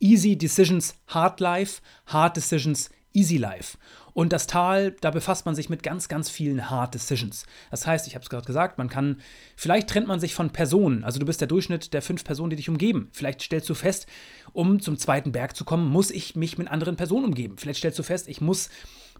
Easy 0.00 0.36
Decisions, 0.36 0.96
Hard 1.06 1.40
Life, 1.40 1.82
Hard 2.06 2.36
Decisions, 2.36 2.88
Easy 3.14 3.36
Life. 3.38 3.78
Und 4.12 4.32
das 4.32 4.46
Tal, 4.46 4.92
da 5.00 5.10
befasst 5.10 5.46
man 5.46 5.54
sich 5.54 5.68
mit 5.68 5.82
ganz, 5.82 6.08
ganz 6.08 6.30
vielen 6.30 6.70
Hard 6.70 6.94
Decisions. 6.94 7.46
Das 7.70 7.86
heißt, 7.86 8.06
ich 8.06 8.14
habe 8.14 8.22
es 8.22 8.30
gerade 8.30 8.46
gesagt, 8.46 8.78
man 8.78 8.88
kann, 8.88 9.20
vielleicht 9.56 9.88
trennt 9.88 10.06
man 10.06 10.20
sich 10.20 10.34
von 10.34 10.50
Personen. 10.50 11.02
Also 11.02 11.18
du 11.18 11.26
bist 11.26 11.40
der 11.40 11.48
Durchschnitt 11.48 11.92
der 11.94 12.02
fünf 12.02 12.24
Personen, 12.24 12.50
die 12.50 12.56
dich 12.56 12.68
umgeben. 12.68 13.08
Vielleicht 13.12 13.42
stellst 13.42 13.68
du 13.68 13.74
fest, 13.74 14.06
um 14.52 14.80
zum 14.80 14.98
zweiten 14.98 15.32
Berg 15.32 15.56
zu 15.56 15.64
kommen, 15.64 15.88
muss 15.88 16.10
ich 16.10 16.36
mich 16.36 16.58
mit 16.58 16.68
anderen 16.68 16.96
Personen 16.96 17.24
umgeben. 17.24 17.58
Vielleicht 17.58 17.78
stellst 17.78 17.98
du 17.98 18.04
fest, 18.04 18.28
ich 18.28 18.40
muss 18.40 18.68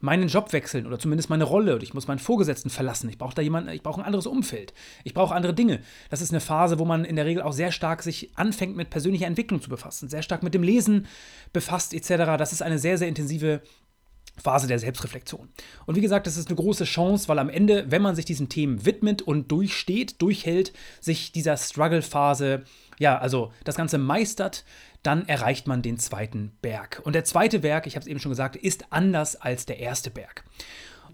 meinen 0.01 0.29
Job 0.29 0.53
wechseln 0.53 0.87
oder 0.87 0.99
zumindest 0.99 1.31
meine 1.31 1.45
Rolle 1.45 1.75
oder 1.75 1.83
ich 1.83 1.95
muss 1.95 2.07
meinen 2.07 2.19
Vorgesetzten 2.19 2.71
verlassen. 2.71 3.09
Ich 3.09 3.19
brauche 3.19 3.35
da 3.35 3.43
jemanden, 3.43 3.71
ich 3.71 3.83
brauche 3.83 4.01
ein 4.01 4.07
anderes 4.07 4.27
Umfeld. 4.27 4.75
Ich 5.03 5.15
brauche 5.15 5.35
andere 5.35 5.55
Dinge. 5.55 5.81
Das 6.11 6.21
ist 6.21 6.31
eine 6.31 6.41
Phase, 6.41 6.79
wo 6.79 6.85
man 6.85 7.05
in 7.05 7.17
der 7.17 7.25
Regel 7.25 7.43
auch 7.43 7.53
sehr 7.53 7.73
stark 7.73 8.03
sich 8.03 8.37
anfängt 8.37 8.77
mit 8.77 8.91
persönlicher 8.91 9.27
Entwicklung 9.27 9.63
zu 9.63 9.71
befassen, 9.71 10.09
sehr 10.09 10.23
stark 10.23 10.43
mit 10.43 10.55
dem 10.55 10.63
Lesen 10.63 11.07
befasst 11.53 11.95
etc. 11.95 12.37
Das 12.39 12.53
ist 12.53 12.63
eine 12.63 12.79
sehr, 12.79 12.99
sehr 12.99 13.09
intensive 13.09 13.63
Phase 14.37 14.67
der 14.67 14.79
Selbstreflexion. 14.79 15.49
Und 15.87 15.95
wie 15.95 16.01
gesagt, 16.01 16.27
das 16.27 16.37
ist 16.37 16.49
eine 16.49 16.57
große 16.57 16.85
Chance, 16.85 17.29
weil 17.29 17.39
am 17.39 17.49
Ende, 17.49 17.91
wenn 17.91 18.03
man 18.03 18.17
sich 18.17 18.25
diesen 18.25 18.49
Themen 18.49 18.85
widmet 18.85 19.23
und 19.23 19.51
durchsteht, 19.51 20.21
durchhält, 20.21 20.73
sich 21.01 21.33
dieser 21.33 21.57
Struggle-Phase, 21.57 22.65
ja, 22.99 23.19
also 23.19 23.53
das 23.65 23.77
Ganze 23.77 23.99
meistert, 23.99 24.65
dann 25.03 25.29
erreicht 25.29 25.67
man 25.67 25.83
den 25.83 25.99
zweiten 25.99 26.53
Berg. 26.63 27.01
Und 27.05 27.15
der 27.15 27.25
zweite 27.25 27.61
Berg, 27.61 27.87
ich 27.87 27.95
habe 27.95 28.03
es 28.03 28.09
eben 28.09 28.21
schon 28.21 28.33
gesagt, 28.33 28.57
ist 28.57 28.87
anders 28.91 29.37
als 29.37 29.67
der 29.67 29.79
erste 29.79 30.11
Berg. 30.11 30.45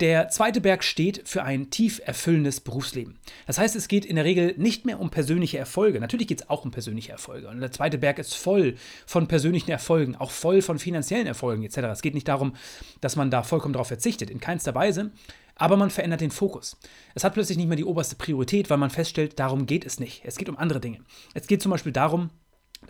Der 0.01 0.31
zweite 0.31 0.63
Berg 0.63 0.83
steht 0.83 1.29
für 1.29 1.43
ein 1.43 1.69
tief 1.69 2.01
erfüllendes 2.03 2.61
Berufsleben. 2.61 3.19
Das 3.47 3.59
heißt, 3.59 3.77
es 3.77 3.87
geht 3.87 4.07
in 4.07 4.17
der 4.17 4.25
Regel 4.25 4.55
nicht 4.57 4.87
mehr 4.87 4.99
um 4.99 5.11
persönliche 5.11 5.59
Erfolge. 5.59 6.01
Natürlich 6.01 6.27
geht 6.27 6.41
es 6.41 6.49
auch 6.49 6.65
um 6.65 6.71
persönliche 6.71 7.13
Erfolge. 7.13 7.49
Und 7.49 7.61
der 7.61 7.71
zweite 7.71 7.99
Berg 7.99 8.19
ist 8.19 8.35
voll 8.35 8.77
von 9.05 9.29
persönlichen 9.29 9.71
Erfolgen, 9.71 10.17
auch 10.17 10.31
voll 10.31 10.63
von 10.63 10.79
finanziellen 10.79 11.27
Erfolgen 11.27 11.65
etc. 11.65 11.79
Es 11.93 12.01
geht 12.01 12.15
nicht 12.15 12.29
darum, 12.29 12.55
dass 13.03 13.17
man 13.17 13.31
da 13.31 13.43
vollkommen 13.43 13.75
darauf 13.75 13.89
verzichtet, 13.89 14.31
in 14.31 14.41
keinster 14.41 14.75
Weise. 14.75 15.11
Aber 15.55 15.77
man 15.77 15.91
verändert 15.91 16.23
den 16.23 16.31
Fokus. 16.31 16.79
Es 17.15 17.23
hat 17.23 17.35
plötzlich 17.35 17.59
nicht 17.59 17.69
mehr 17.69 17.77
die 17.77 17.85
oberste 17.85 18.17
Priorität, 18.17 18.71
weil 18.71 18.79
man 18.79 18.89
feststellt, 18.89 19.39
darum 19.39 19.67
geht 19.67 19.85
es 19.85 20.01
nicht. 20.01 20.23
Es 20.25 20.39
geht 20.39 20.49
um 20.49 20.57
andere 20.57 20.81
Dinge. 20.81 21.01
Es 21.35 21.47
geht 21.47 21.61
zum 21.61 21.71
Beispiel 21.71 21.93
darum, 21.93 22.31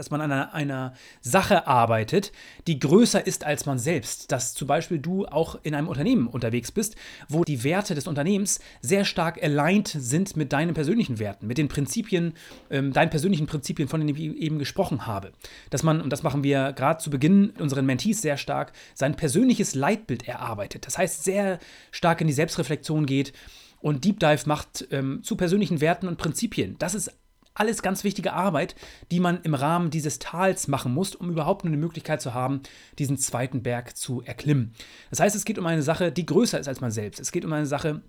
dass 0.01 0.11
man 0.11 0.23
an 0.23 0.33
einer, 0.33 0.95
Sache 1.21 1.67
arbeitet, 1.67 2.33
die 2.67 2.79
größer 2.79 3.27
ist 3.27 3.45
als 3.45 3.67
man 3.67 3.79
selbst. 3.79 4.33
Dass 4.33 4.55
zum 4.55 4.67
Beispiel 4.67 4.99
du 4.99 5.27
auch 5.27 5.59
in 5.63 5.75
einem 5.75 5.89
Unternehmen 5.89 6.27
unterwegs 6.27 6.73
bist, 6.73 6.97
wo 7.29 7.45
die 7.45 7.65
Werte 7.65 7.95
des 7.95 8.07
Unternehmens 8.07 8.61
sehr 8.81 9.05
stark 9.05 9.43
aligned 9.43 9.89
sind 9.89 10.39
mit 10.39 10.55
deinen 10.55 10.73
persönlichen 10.73 11.19
Werten, 11.19 11.47
mit 11.47 11.59
den 11.59 11.69
Prinzipien, 11.69 12.33
ähm, 12.71 12.95
deinen 12.95 13.11
persönlichen 13.11 13.47
Prinzipien, 13.47 13.89
von 13.89 14.01
denen 14.01 14.17
ich 14.17 14.23
eben 14.23 14.59
gesprochen 14.59 15.07
habe. 15.07 15.33
Dass 15.69 15.83
man, 15.83 16.01
und 16.01 16.11
das 16.11 16.23
machen 16.23 16.43
wir 16.43 16.73
gerade 16.73 16.99
zu 16.99 17.11
Beginn 17.11 17.51
unseren 17.59 17.85
Mentees 17.85 18.23
sehr 18.23 18.39
stark, 18.39 18.73
sein 18.95 19.17
persönliches 19.17 19.75
Leitbild 19.75 20.27
erarbeitet. 20.27 20.87
Das 20.87 20.97
heißt, 20.97 21.25
sehr 21.25 21.59
stark 21.91 22.23
in 22.23 22.27
die 22.27 22.33
Selbstreflexion 22.33 23.05
geht 23.05 23.35
und 23.81 24.05
Deep 24.05 24.21
Dive 24.21 24.43
macht 24.47 24.87
ähm, 24.91 25.23
zu 25.23 25.37
persönlichen 25.37 25.81
Werten 25.81 26.09
und 26.09 26.17
Prinzipien. 26.17 26.77
Das 26.79 26.95
ist 26.95 27.13
alles 27.55 27.83
ganz 27.83 28.05
wichtige 28.05 28.33
Arbeit, 28.33 28.75
die 29.11 29.21
man 29.21 29.43
im 29.43 29.55
Rahmen 29.55 29.91
dieses 29.91 30.19
Tals 30.19 30.69
machen 30.69 30.95
muss, 30.95 31.15
um 31.15 31.31
überhaupt 31.31 31.65
eine 31.65 31.77
Möglichkeit 31.77 32.23
zu 32.23 32.35
haben, 32.35 32.61
diesen 32.99 33.19
zweiten 33.19 33.63
Berg 33.63 33.97
zu 33.97 34.23
erklimmen. 34.23 34.75
Das 35.11 35.21
heißt, 35.21 35.37
es 35.37 35.45
geht 35.45 35.59
um 35.59 35.67
eine 35.67 35.83
Sache, 35.83 36.13
die 36.13 36.27
größer 36.27 36.59
ist 36.59 36.69
als 36.69 36.81
man 36.81 36.91
selbst. 36.91 37.21
Es 37.21 37.33
geht 37.33 37.45
um 37.45 37.53
eine 37.53 37.67
Sache, 37.67 38.03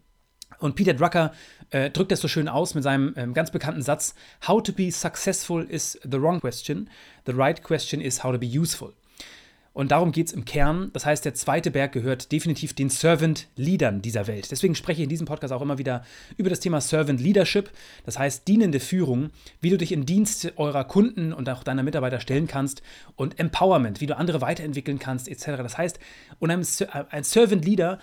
und 0.60 0.76
Peter 0.76 0.94
Drucker 0.94 1.32
äh, 1.70 1.90
drückt 1.90 2.12
das 2.12 2.20
so 2.20 2.28
schön 2.28 2.48
aus 2.48 2.76
mit 2.76 2.84
seinem 2.84 3.14
ähm, 3.16 3.34
ganz 3.34 3.52
bekannten 3.52 3.82
Satz: 3.82 4.14
How 4.48 4.62
to 4.62 4.74
be 4.74 4.92
successful 4.92 5.64
is 5.64 6.00
the 6.04 6.22
wrong 6.22 6.40
question. 6.40 6.90
The 7.26 7.32
right 7.32 7.62
question 7.64 8.02
is 8.02 8.24
how 8.24 8.32
to 8.32 8.38
be 8.38 8.48
useful. 8.48 8.94
Und 9.74 9.92
darum 9.92 10.12
geht 10.12 10.28
es 10.28 10.34
im 10.34 10.44
Kern. 10.44 10.90
Das 10.94 11.06
heißt, 11.06 11.24
der 11.24 11.34
zweite 11.34 11.72
Berg 11.72 11.94
gehört 11.94 12.32
definitiv 12.32 12.74
den 12.74 12.90
Servant-Leadern 12.90 14.02
dieser 14.02 14.28
Welt. 14.28 14.52
Deswegen 14.52 14.76
spreche 14.76 15.02
ich 15.02 15.04
in 15.04 15.10
diesem 15.10 15.26
Podcast 15.26 15.54
auch 15.54 15.62
immer 15.62 15.78
wieder 15.78 16.04
über 16.36 16.50
das 16.50 16.60
Thema 16.60 16.82
Servant 16.82 17.22
Leadership. 17.22 17.70
Das 18.06 18.20
heißt, 18.20 18.48
dienende 18.48 18.82
Führung, 18.82 19.30
wie 19.62 19.70
du 19.70 19.78
dich 19.78 19.94
in 19.94 20.06
Dienst 20.06 20.52
eurer 20.58 20.84
Kunden 20.84 21.32
und 21.32 21.48
auch 21.50 21.64
deiner 21.64 21.84
Mitarbeiter 21.84 22.20
stellen 22.20 22.48
kannst 22.48 22.82
und 23.16 23.40
Empowerment, 23.40 24.02
wie 24.02 24.08
du 24.08 24.18
andere 24.18 24.42
weiterentwickeln 24.42 25.00
kannst, 25.00 25.30
etc. 25.30 25.46
Das 25.64 25.78
heißt, 25.78 26.00
und 26.40 26.52
ein, 26.52 26.66
ein 27.10 27.24
Servant 27.24 27.64
Leader 27.64 28.00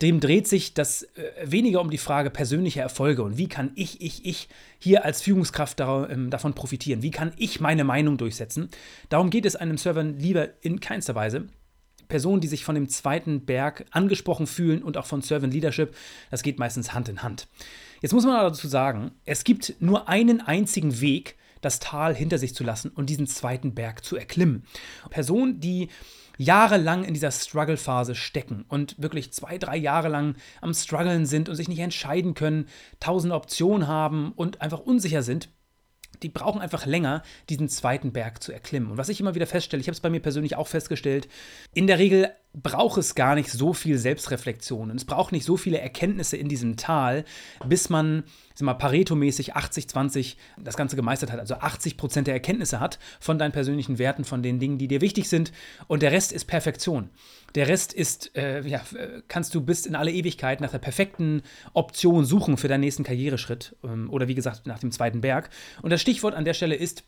dem 0.00 0.20
dreht 0.20 0.48
sich 0.48 0.74
das 0.74 1.02
äh, 1.02 1.08
weniger 1.44 1.80
um 1.80 1.90
die 1.90 1.98
Frage 1.98 2.30
persönlicher 2.30 2.82
Erfolge 2.82 3.22
und 3.22 3.36
wie 3.36 3.48
kann 3.48 3.72
ich, 3.74 4.00
ich, 4.00 4.24
ich 4.24 4.48
hier 4.78 5.04
als 5.04 5.22
Führungskraft 5.22 5.80
ähm, 5.80 6.30
davon 6.30 6.54
profitieren? 6.54 7.02
Wie 7.02 7.10
kann 7.10 7.32
ich 7.36 7.60
meine 7.60 7.84
Meinung 7.84 8.16
durchsetzen? 8.16 8.68
Darum 9.08 9.30
geht 9.30 9.46
es 9.46 9.56
einem 9.56 9.78
Server 9.78 10.02
lieber 10.02 10.48
in 10.62 10.80
keinster 10.80 11.14
Weise. 11.14 11.48
Personen, 12.08 12.42
die 12.42 12.48
sich 12.48 12.64
von 12.64 12.74
dem 12.74 12.90
zweiten 12.90 13.46
Berg 13.46 13.86
angesprochen 13.90 14.46
fühlen 14.46 14.82
und 14.82 14.98
auch 14.98 15.06
von 15.06 15.22
Servant 15.22 15.54
Leadership, 15.54 15.94
das 16.30 16.42
geht 16.42 16.58
meistens 16.58 16.92
Hand 16.92 17.08
in 17.08 17.22
Hand. 17.22 17.48
Jetzt 18.02 18.12
muss 18.12 18.26
man 18.26 18.34
dazu 18.34 18.68
sagen, 18.68 19.12
es 19.24 19.44
gibt 19.44 19.76
nur 19.80 20.08
einen 20.10 20.40
einzigen 20.42 21.00
Weg, 21.00 21.36
das 21.62 21.78
Tal 21.78 22.14
hinter 22.14 22.36
sich 22.36 22.54
zu 22.54 22.64
lassen 22.64 22.90
und 22.90 23.08
diesen 23.08 23.26
zweiten 23.26 23.74
Berg 23.74 24.04
zu 24.04 24.16
erklimmen. 24.16 24.64
Personen, 25.08 25.60
die 25.60 25.88
jahrelang 26.38 27.04
in 27.04 27.14
dieser 27.14 27.30
Struggle-Phase 27.30 28.14
stecken 28.14 28.64
und 28.68 29.00
wirklich 29.00 29.32
zwei, 29.32 29.58
drei 29.58 29.76
Jahre 29.76 30.08
lang 30.08 30.36
am 30.60 30.74
Struggeln 30.74 31.26
sind 31.26 31.48
und 31.48 31.56
sich 31.56 31.68
nicht 31.68 31.80
entscheiden 31.80 32.34
können, 32.34 32.66
tausend 33.00 33.32
Optionen 33.32 33.88
haben 33.88 34.32
und 34.32 34.60
einfach 34.60 34.80
unsicher 34.80 35.22
sind, 35.22 35.48
die 36.22 36.28
brauchen 36.28 36.60
einfach 36.60 36.86
länger, 36.86 37.22
diesen 37.48 37.68
zweiten 37.68 38.12
Berg 38.12 38.42
zu 38.42 38.52
erklimmen. 38.52 38.90
Und 38.92 38.98
was 38.98 39.08
ich 39.08 39.20
immer 39.20 39.34
wieder 39.34 39.46
feststelle, 39.46 39.80
ich 39.80 39.88
habe 39.88 39.94
es 39.94 40.00
bei 40.00 40.10
mir 40.10 40.20
persönlich 40.20 40.56
auch 40.56 40.68
festgestellt, 40.68 41.28
in 41.74 41.86
der 41.86 41.98
Regel 41.98 42.30
braucht 42.54 42.98
es 42.98 43.14
gar 43.14 43.34
nicht 43.34 43.50
so 43.50 43.72
viel 43.72 43.96
Selbstreflexion. 43.96 44.90
Und 44.90 44.96
es 44.96 45.04
braucht 45.04 45.32
nicht 45.32 45.44
so 45.44 45.56
viele 45.56 45.80
Erkenntnisse 45.80 46.36
in 46.36 46.48
diesem 46.48 46.76
Tal, 46.76 47.24
bis 47.66 47.88
man, 47.88 48.24
sag 48.54 48.66
mal, 48.66 48.74
Pareto-mäßig 48.74 49.56
80-20 49.56 50.36
das 50.58 50.76
Ganze 50.76 50.96
gemeistert 50.96 51.32
hat. 51.32 51.40
Also 51.40 51.54
80 51.54 51.96
Prozent 51.96 52.26
der 52.26 52.34
Erkenntnisse 52.34 52.78
hat 52.78 52.98
von 53.20 53.38
deinen 53.38 53.52
persönlichen 53.52 53.98
Werten, 53.98 54.24
von 54.24 54.42
den 54.42 54.60
Dingen, 54.60 54.76
die 54.76 54.88
dir 54.88 55.00
wichtig 55.00 55.28
sind. 55.28 55.52
Und 55.86 56.02
der 56.02 56.12
Rest 56.12 56.30
ist 56.32 56.44
Perfektion. 56.44 57.08
Der 57.54 57.68
Rest 57.68 57.94
ist, 57.94 58.36
äh, 58.36 58.66
ja, 58.66 58.82
kannst 59.28 59.54
du 59.54 59.62
bis 59.62 59.86
in 59.86 59.94
alle 59.94 60.12
Ewigkeit 60.12 60.60
nach 60.60 60.70
der 60.70 60.78
perfekten 60.78 61.42
Option 61.72 62.24
suchen 62.24 62.58
für 62.58 62.68
deinen 62.68 62.80
nächsten 62.80 63.04
Karriereschritt. 63.04 63.76
Ähm, 63.82 64.10
oder 64.10 64.28
wie 64.28 64.34
gesagt, 64.34 64.66
nach 64.66 64.78
dem 64.78 64.92
zweiten 64.92 65.22
Berg. 65.22 65.48
Und 65.80 65.90
das 65.90 66.02
Stichwort 66.02 66.34
an 66.34 66.44
der 66.44 66.54
Stelle 66.54 66.74
ist 66.74 67.04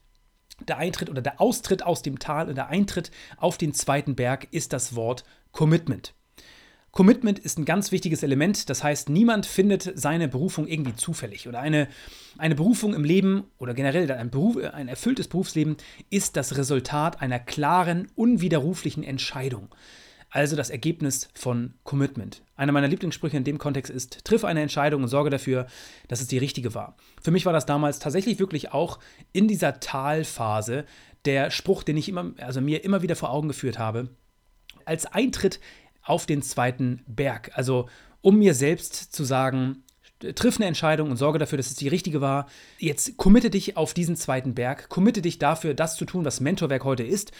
der 0.60 0.78
Eintritt 0.78 1.10
oder 1.10 1.22
der 1.22 1.40
Austritt 1.40 1.82
aus 1.82 2.02
dem 2.02 2.18
Tal 2.18 2.48
und 2.48 2.54
der 2.54 2.68
Eintritt 2.68 3.10
auf 3.36 3.58
den 3.58 3.74
zweiten 3.74 4.14
Berg 4.14 4.48
ist 4.50 4.72
das 4.72 4.94
Wort 4.94 5.24
Commitment. 5.52 6.14
Commitment 6.94 7.40
ist 7.40 7.58
ein 7.58 7.64
ganz 7.64 7.90
wichtiges 7.90 8.22
Element. 8.22 8.70
Das 8.70 8.84
heißt, 8.84 9.08
niemand 9.08 9.46
findet 9.46 9.98
seine 9.98 10.28
Berufung 10.28 10.68
irgendwie 10.68 10.94
zufällig. 10.94 11.48
Oder 11.48 11.58
eine, 11.58 11.88
eine 12.38 12.54
Berufung 12.54 12.94
im 12.94 13.02
Leben 13.02 13.44
oder 13.58 13.74
generell 13.74 14.10
ein, 14.12 14.30
Beruf, 14.30 14.56
ein 14.56 14.86
erfülltes 14.86 15.26
Berufsleben 15.26 15.76
ist 16.10 16.36
das 16.36 16.56
Resultat 16.56 17.20
einer 17.20 17.40
klaren, 17.40 18.06
unwiderruflichen 18.14 19.02
Entscheidung 19.02 19.74
also 20.34 20.56
das 20.56 20.68
Ergebnis 20.68 21.28
von 21.32 21.74
Commitment. 21.84 22.42
Einer 22.56 22.72
meiner 22.72 22.88
Lieblingssprüche 22.88 23.36
in 23.36 23.44
dem 23.44 23.58
Kontext 23.58 23.88
ist, 23.88 24.24
triff 24.24 24.44
eine 24.44 24.62
Entscheidung 24.62 25.04
und 25.04 25.08
sorge 25.08 25.30
dafür, 25.30 25.68
dass 26.08 26.20
es 26.20 26.26
die 26.26 26.38
richtige 26.38 26.74
war. 26.74 26.96
Für 27.22 27.30
mich 27.30 27.46
war 27.46 27.52
das 27.52 27.66
damals 27.66 28.00
tatsächlich 28.00 28.40
wirklich 28.40 28.72
auch 28.72 28.98
in 29.32 29.46
dieser 29.46 29.78
Talphase 29.78 30.86
der 31.24 31.52
Spruch, 31.52 31.84
den 31.84 31.96
ich 31.96 32.08
immer, 32.08 32.32
also 32.38 32.60
mir 32.60 32.82
immer 32.82 33.00
wieder 33.00 33.14
vor 33.14 33.30
Augen 33.30 33.46
geführt 33.46 33.78
habe, 33.78 34.08
als 34.84 35.06
Eintritt 35.06 35.60
auf 36.02 36.26
den 36.26 36.42
zweiten 36.42 37.04
Berg. 37.06 37.52
Also 37.54 37.88
um 38.20 38.36
mir 38.40 38.54
selbst 38.54 39.14
zu 39.14 39.22
sagen, 39.22 39.84
triff 40.34 40.56
eine 40.56 40.66
Entscheidung 40.66 41.10
und 41.10 41.16
sorge 41.16 41.38
dafür, 41.38 41.56
dass 41.56 41.68
es 41.68 41.76
die 41.76 41.88
richtige 41.88 42.20
war. 42.20 42.46
Jetzt 42.78 43.16
committe 43.16 43.50
dich 43.50 43.76
auf 43.76 43.94
diesen 43.94 44.16
zweiten 44.16 44.54
Berg, 44.54 44.88
committe 44.88 45.22
dich 45.22 45.38
dafür, 45.38 45.74
das 45.74 45.96
zu 45.96 46.04
tun, 46.04 46.24
was 46.24 46.40
Mentorwerk 46.40 46.84
heute 46.84 47.02
ist 47.02 47.32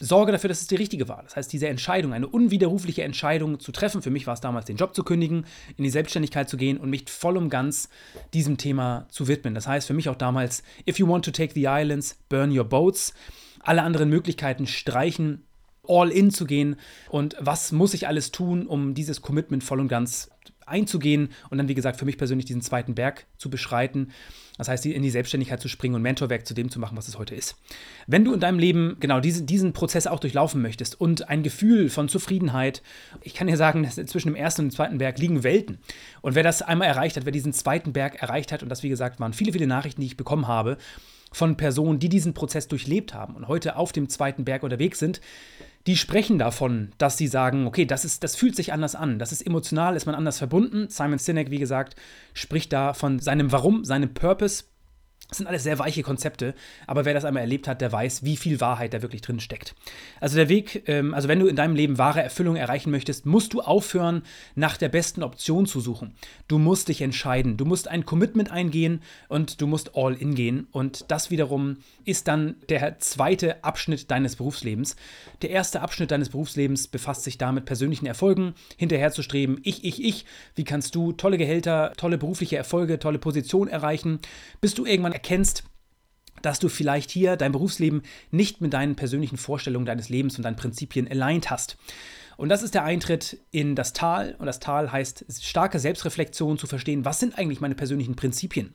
sorge 0.00 0.32
dafür, 0.32 0.48
dass 0.48 0.60
es 0.60 0.66
die 0.66 0.76
richtige 0.76 1.08
war. 1.08 1.22
Das 1.22 1.36
heißt, 1.36 1.52
diese 1.52 1.68
Entscheidung, 1.68 2.12
eine 2.12 2.26
unwiderrufliche 2.26 3.02
Entscheidung 3.02 3.60
zu 3.60 3.72
treffen, 3.72 4.02
für 4.02 4.10
mich 4.10 4.26
war 4.26 4.34
es 4.34 4.40
damals, 4.40 4.66
den 4.66 4.76
Job 4.76 4.94
zu 4.94 5.04
kündigen, 5.04 5.44
in 5.76 5.84
die 5.84 5.90
Selbstständigkeit 5.90 6.48
zu 6.48 6.56
gehen 6.56 6.78
und 6.78 6.90
mich 6.90 7.08
voll 7.08 7.36
und 7.36 7.50
ganz 7.50 7.88
diesem 8.34 8.56
Thema 8.56 9.06
zu 9.10 9.28
widmen. 9.28 9.54
Das 9.54 9.66
heißt 9.66 9.86
für 9.86 9.94
mich 9.94 10.08
auch 10.08 10.16
damals, 10.16 10.62
if 10.88 10.98
you 10.98 11.08
want 11.08 11.24
to 11.24 11.30
take 11.30 11.54
the 11.54 11.66
islands, 11.68 12.18
burn 12.28 12.56
your 12.56 12.64
boats. 12.64 13.14
Alle 13.60 13.82
anderen 13.82 14.08
Möglichkeiten 14.08 14.66
streichen, 14.66 15.44
all 15.88 16.10
in 16.10 16.30
zu 16.30 16.44
gehen 16.44 16.76
und 17.08 17.36
was 17.40 17.72
muss 17.72 17.94
ich 17.94 18.06
alles 18.06 18.30
tun, 18.30 18.66
um 18.66 18.94
dieses 18.94 19.22
Commitment 19.22 19.64
voll 19.64 19.80
und 19.80 19.88
ganz 19.88 20.30
einzugehen 20.68 21.30
und 21.50 21.58
dann, 21.58 21.68
wie 21.68 21.74
gesagt, 21.74 21.98
für 21.98 22.04
mich 22.04 22.18
persönlich 22.18 22.44
diesen 22.44 22.62
zweiten 22.62 22.94
Berg 22.94 23.26
zu 23.38 23.50
beschreiten. 23.50 24.10
Das 24.58 24.68
heißt, 24.68 24.84
in 24.86 25.02
die 25.02 25.10
Selbstständigkeit 25.10 25.60
zu 25.60 25.68
springen 25.68 25.94
und 25.94 26.02
Mentorwerk 26.02 26.46
zu 26.46 26.52
dem 26.52 26.68
zu 26.68 26.80
machen, 26.80 26.96
was 26.96 27.06
es 27.06 27.16
heute 27.16 27.34
ist. 27.34 27.56
Wenn 28.08 28.24
du 28.24 28.34
in 28.34 28.40
deinem 28.40 28.58
Leben 28.58 28.96
genau 28.98 29.20
diesen, 29.20 29.46
diesen 29.46 29.72
Prozess 29.72 30.08
auch 30.08 30.18
durchlaufen 30.18 30.60
möchtest 30.60 31.00
und 31.00 31.28
ein 31.28 31.44
Gefühl 31.44 31.88
von 31.90 32.08
Zufriedenheit, 32.08 32.82
ich 33.22 33.34
kann 33.34 33.46
dir 33.46 33.56
sagen, 33.56 33.88
zwischen 33.88 34.28
dem 34.28 34.34
ersten 34.34 34.62
und 34.62 34.68
dem 34.68 34.76
zweiten 34.76 34.98
Berg 34.98 35.18
liegen 35.18 35.44
Welten. 35.44 35.78
Und 36.22 36.34
wer 36.34 36.42
das 36.42 36.62
einmal 36.62 36.88
erreicht 36.88 37.16
hat, 37.16 37.24
wer 37.24 37.32
diesen 37.32 37.52
zweiten 37.52 37.92
Berg 37.92 38.20
erreicht 38.20 38.50
hat, 38.50 38.62
und 38.64 38.68
das, 38.68 38.82
wie 38.82 38.88
gesagt, 38.88 39.20
waren 39.20 39.32
viele, 39.32 39.52
viele 39.52 39.68
Nachrichten, 39.68 40.00
die 40.00 40.08
ich 40.08 40.16
bekommen 40.16 40.48
habe, 40.48 40.76
von 41.30 41.56
Personen, 41.56 41.98
die 41.98 42.08
diesen 42.08 42.34
Prozess 42.34 42.68
durchlebt 42.68 43.14
haben 43.14 43.36
und 43.36 43.48
heute 43.48 43.76
auf 43.76 43.92
dem 43.92 44.08
zweiten 44.08 44.44
Berg 44.44 44.62
unterwegs 44.62 44.98
sind, 44.98 45.20
die 45.86 45.96
sprechen 45.96 46.38
davon, 46.38 46.90
dass 46.98 47.16
sie 47.16 47.28
sagen, 47.28 47.66
okay, 47.66 47.86
das, 47.86 48.04
ist, 48.04 48.24
das 48.24 48.36
fühlt 48.36 48.56
sich 48.56 48.72
anders 48.72 48.94
an, 48.94 49.18
das 49.18 49.32
ist 49.32 49.46
emotional, 49.46 49.96
ist 49.96 50.06
man 50.06 50.14
anders 50.14 50.38
verbunden. 50.38 50.88
Simon 50.88 51.18
Sinek, 51.18 51.50
wie 51.50 51.58
gesagt, 51.58 51.96
spricht 52.34 52.72
da 52.72 52.92
von 52.92 53.18
seinem 53.18 53.52
Warum, 53.52 53.84
seinem 53.84 54.12
Purpose. 54.12 54.64
Das 55.28 55.36
sind 55.36 55.46
alles 55.46 55.62
sehr 55.62 55.78
weiche 55.78 56.02
Konzepte, 56.02 56.54
aber 56.86 57.04
wer 57.04 57.12
das 57.12 57.26
einmal 57.26 57.42
erlebt 57.42 57.68
hat, 57.68 57.82
der 57.82 57.92
weiß, 57.92 58.24
wie 58.24 58.38
viel 58.38 58.62
Wahrheit 58.62 58.94
da 58.94 59.02
wirklich 59.02 59.20
drin 59.20 59.40
steckt. 59.40 59.74
Also 60.20 60.36
der 60.36 60.48
Weg, 60.48 60.88
ähm, 60.88 61.12
also 61.12 61.28
wenn 61.28 61.38
du 61.38 61.46
in 61.46 61.56
deinem 61.56 61.74
Leben 61.74 61.98
wahre 61.98 62.22
Erfüllung 62.22 62.56
erreichen 62.56 62.90
möchtest, 62.90 63.26
musst 63.26 63.52
du 63.52 63.60
aufhören, 63.60 64.22
nach 64.54 64.78
der 64.78 64.88
besten 64.88 65.22
Option 65.22 65.66
zu 65.66 65.80
suchen. 65.80 66.14
Du 66.48 66.58
musst 66.58 66.88
dich 66.88 67.02
entscheiden, 67.02 67.58
du 67.58 67.66
musst 67.66 67.88
ein 67.88 68.06
Commitment 68.06 68.50
eingehen 68.50 69.02
und 69.28 69.60
du 69.60 69.66
musst 69.66 69.96
all 69.96 70.14
in 70.14 70.34
gehen. 70.34 70.66
Und 70.72 71.10
das 71.10 71.30
wiederum 71.30 71.76
ist 72.06 72.26
dann 72.26 72.56
der 72.70 72.98
zweite 72.98 73.62
Abschnitt 73.62 74.10
deines 74.10 74.36
Berufslebens. 74.36 74.96
Der 75.42 75.50
erste 75.50 75.82
Abschnitt 75.82 76.10
deines 76.10 76.30
Berufslebens 76.30 76.88
befasst 76.88 77.24
sich 77.24 77.36
damit, 77.36 77.66
persönlichen 77.66 78.06
Erfolgen 78.06 78.54
hinterherzustreben. 78.78 79.60
Ich, 79.62 79.84
ich, 79.84 80.02
ich. 80.02 80.24
Wie 80.54 80.64
kannst 80.64 80.94
du 80.94 81.12
tolle 81.12 81.36
Gehälter, 81.36 81.92
tolle 81.98 82.16
berufliche 82.16 82.56
Erfolge, 82.56 82.98
tolle 82.98 83.18
Positionen 83.18 83.70
erreichen, 83.70 84.20
bis 84.62 84.74
du 84.74 84.86
irgendwann 84.86 85.17
erkennst, 85.18 85.64
dass 86.42 86.60
du 86.60 86.68
vielleicht 86.68 87.10
hier 87.10 87.36
dein 87.36 87.50
Berufsleben 87.50 88.02
nicht 88.30 88.60
mit 88.60 88.72
deinen 88.72 88.94
persönlichen 88.94 89.36
Vorstellungen 89.36 89.86
deines 89.86 90.08
Lebens 90.08 90.36
und 90.36 90.44
deinen 90.44 90.54
Prinzipien 90.54 91.08
aligned 91.08 91.50
hast. 91.50 91.76
Und 92.36 92.50
das 92.50 92.62
ist 92.62 92.74
der 92.74 92.84
Eintritt 92.84 93.38
in 93.50 93.74
das 93.74 93.92
Tal. 93.92 94.36
Und 94.38 94.46
das 94.46 94.60
Tal 94.60 94.92
heißt 94.92 95.24
starke 95.42 95.80
Selbstreflexion 95.80 96.56
zu 96.56 96.68
verstehen, 96.68 97.04
was 97.04 97.18
sind 97.18 97.36
eigentlich 97.36 97.60
meine 97.60 97.74
persönlichen 97.74 98.14
Prinzipien? 98.14 98.74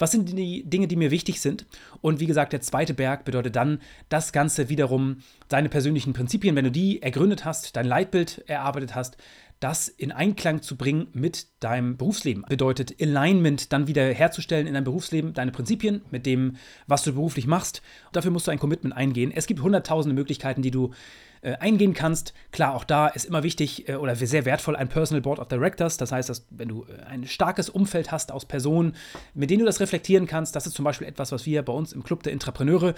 Was 0.00 0.10
sind 0.10 0.36
die 0.36 0.68
Dinge, 0.68 0.88
die 0.88 0.96
mir 0.96 1.12
wichtig 1.12 1.40
sind? 1.40 1.64
Und 2.00 2.18
wie 2.18 2.26
gesagt, 2.26 2.52
der 2.52 2.60
zweite 2.60 2.92
Berg 2.92 3.24
bedeutet 3.24 3.54
dann 3.54 3.80
das 4.08 4.32
Ganze 4.32 4.68
wiederum, 4.68 5.18
deine 5.48 5.68
persönlichen 5.68 6.12
Prinzipien, 6.12 6.56
wenn 6.56 6.64
du 6.64 6.72
die 6.72 7.02
ergründet 7.02 7.44
hast, 7.44 7.76
dein 7.76 7.86
Leitbild 7.86 8.42
erarbeitet 8.48 8.96
hast, 8.96 9.16
das 9.64 9.88
in 9.88 10.12
Einklang 10.12 10.60
zu 10.60 10.76
bringen 10.76 11.06
mit 11.14 11.46
deinem 11.60 11.96
Berufsleben. 11.96 12.44
Bedeutet 12.46 13.00
Alignment 13.00 13.72
dann 13.72 13.86
wieder 13.86 14.12
herzustellen 14.12 14.66
in 14.66 14.74
deinem 14.74 14.84
Berufsleben, 14.84 15.32
deine 15.32 15.52
Prinzipien 15.52 16.02
mit 16.10 16.26
dem, 16.26 16.56
was 16.86 17.02
du 17.02 17.14
beruflich 17.14 17.46
machst. 17.46 17.80
dafür 18.12 18.30
musst 18.30 18.46
du 18.46 18.50
ein 18.50 18.58
Commitment 18.58 18.94
eingehen. 18.94 19.32
Es 19.34 19.46
gibt 19.46 19.62
hunderttausende 19.62 20.14
Möglichkeiten, 20.14 20.60
die 20.60 20.70
du 20.70 20.92
äh, 21.40 21.54
eingehen 21.56 21.94
kannst. 21.94 22.34
Klar, 22.52 22.74
auch 22.74 22.84
da 22.84 23.06
ist 23.06 23.24
immer 23.24 23.42
wichtig 23.42 23.88
äh, 23.88 23.94
oder 23.94 24.14
sehr 24.16 24.44
wertvoll 24.44 24.76
ein 24.76 24.90
Personal 24.90 25.22
Board 25.22 25.38
of 25.38 25.48
Directors. 25.48 25.96
Das 25.96 26.12
heißt, 26.12 26.28
dass 26.28 26.46
wenn 26.50 26.68
du 26.68 26.84
äh, 26.84 27.02
ein 27.04 27.26
starkes 27.26 27.70
Umfeld 27.70 28.12
hast 28.12 28.32
aus 28.32 28.44
Personen, 28.44 28.94
mit 29.32 29.48
denen 29.48 29.60
du 29.60 29.66
das 29.66 29.80
reflektieren 29.80 30.26
kannst, 30.26 30.54
das 30.54 30.66
ist 30.66 30.74
zum 30.74 30.84
Beispiel 30.84 31.08
etwas, 31.08 31.32
was 31.32 31.46
wir 31.46 31.62
bei 31.62 31.72
uns 31.72 31.94
im 31.94 32.04
Club 32.04 32.22
der 32.22 32.34
Intrapreneure 32.34 32.94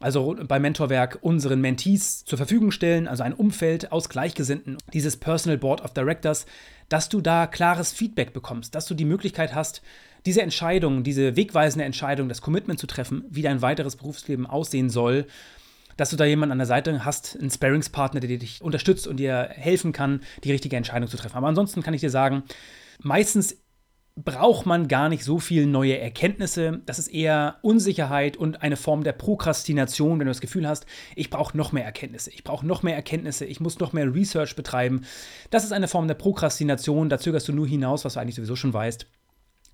also 0.00 0.36
bei 0.46 0.58
Mentorwerk 0.60 1.18
unseren 1.22 1.60
Mentees 1.60 2.24
zur 2.24 2.38
Verfügung 2.38 2.70
stellen, 2.70 3.08
also 3.08 3.22
ein 3.22 3.32
Umfeld 3.32 3.90
aus 3.90 4.08
Gleichgesinnten, 4.08 4.78
dieses 4.92 5.16
Personal 5.16 5.58
Board 5.58 5.82
of 5.82 5.92
Directors, 5.92 6.46
dass 6.88 7.08
du 7.08 7.20
da 7.20 7.46
klares 7.46 7.92
Feedback 7.92 8.32
bekommst, 8.32 8.74
dass 8.74 8.86
du 8.86 8.94
die 8.94 9.04
Möglichkeit 9.04 9.54
hast, 9.54 9.82
diese 10.24 10.42
Entscheidung, 10.42 11.02
diese 11.02 11.36
wegweisende 11.36 11.84
Entscheidung, 11.84 12.28
das 12.28 12.42
Commitment 12.42 12.78
zu 12.78 12.86
treffen, 12.86 13.24
wie 13.28 13.42
dein 13.42 13.62
weiteres 13.62 13.96
Berufsleben 13.96 14.46
aussehen 14.46 14.90
soll, 14.90 15.26
dass 15.96 16.10
du 16.10 16.16
da 16.16 16.24
jemanden 16.24 16.52
an 16.52 16.58
der 16.58 16.66
Seite 16.66 17.04
hast, 17.04 17.36
einen 17.38 17.50
Sparringspartner, 17.50 18.20
der 18.20 18.38
dich 18.38 18.62
unterstützt 18.62 19.06
und 19.06 19.16
dir 19.16 19.48
helfen 19.50 19.92
kann, 19.92 20.20
die 20.44 20.52
richtige 20.52 20.76
Entscheidung 20.76 21.08
zu 21.08 21.16
treffen. 21.16 21.36
Aber 21.36 21.48
ansonsten 21.48 21.82
kann 21.82 21.94
ich 21.94 22.00
dir 22.00 22.10
sagen, 22.10 22.44
meistens 23.00 23.56
braucht 24.24 24.66
man 24.66 24.88
gar 24.88 25.08
nicht 25.08 25.22
so 25.22 25.38
viel 25.38 25.66
neue 25.66 25.98
Erkenntnisse. 25.98 26.80
Das 26.86 26.98
ist 26.98 27.08
eher 27.08 27.58
Unsicherheit 27.62 28.36
und 28.36 28.62
eine 28.62 28.76
Form 28.76 29.04
der 29.04 29.12
Prokrastination, 29.12 30.18
wenn 30.18 30.26
du 30.26 30.30
das 30.30 30.40
Gefühl 30.40 30.66
hast, 30.66 30.86
ich 31.14 31.30
brauche 31.30 31.56
noch 31.56 31.72
mehr 31.72 31.84
Erkenntnisse, 31.84 32.30
ich 32.30 32.42
brauche 32.42 32.66
noch 32.66 32.82
mehr 32.82 32.96
Erkenntnisse, 32.96 33.44
ich 33.44 33.60
muss 33.60 33.78
noch 33.78 33.92
mehr 33.92 34.12
Research 34.12 34.56
betreiben. 34.56 35.04
Das 35.50 35.64
ist 35.64 35.72
eine 35.72 35.88
Form 35.88 36.08
der 36.08 36.14
Prokrastination, 36.14 37.08
da 37.08 37.18
zögerst 37.18 37.46
du 37.48 37.52
nur 37.52 37.66
hinaus, 37.66 38.04
was 38.04 38.14
du 38.14 38.20
eigentlich 38.20 38.34
sowieso 38.34 38.56
schon 38.56 38.72
weißt. 38.72 39.06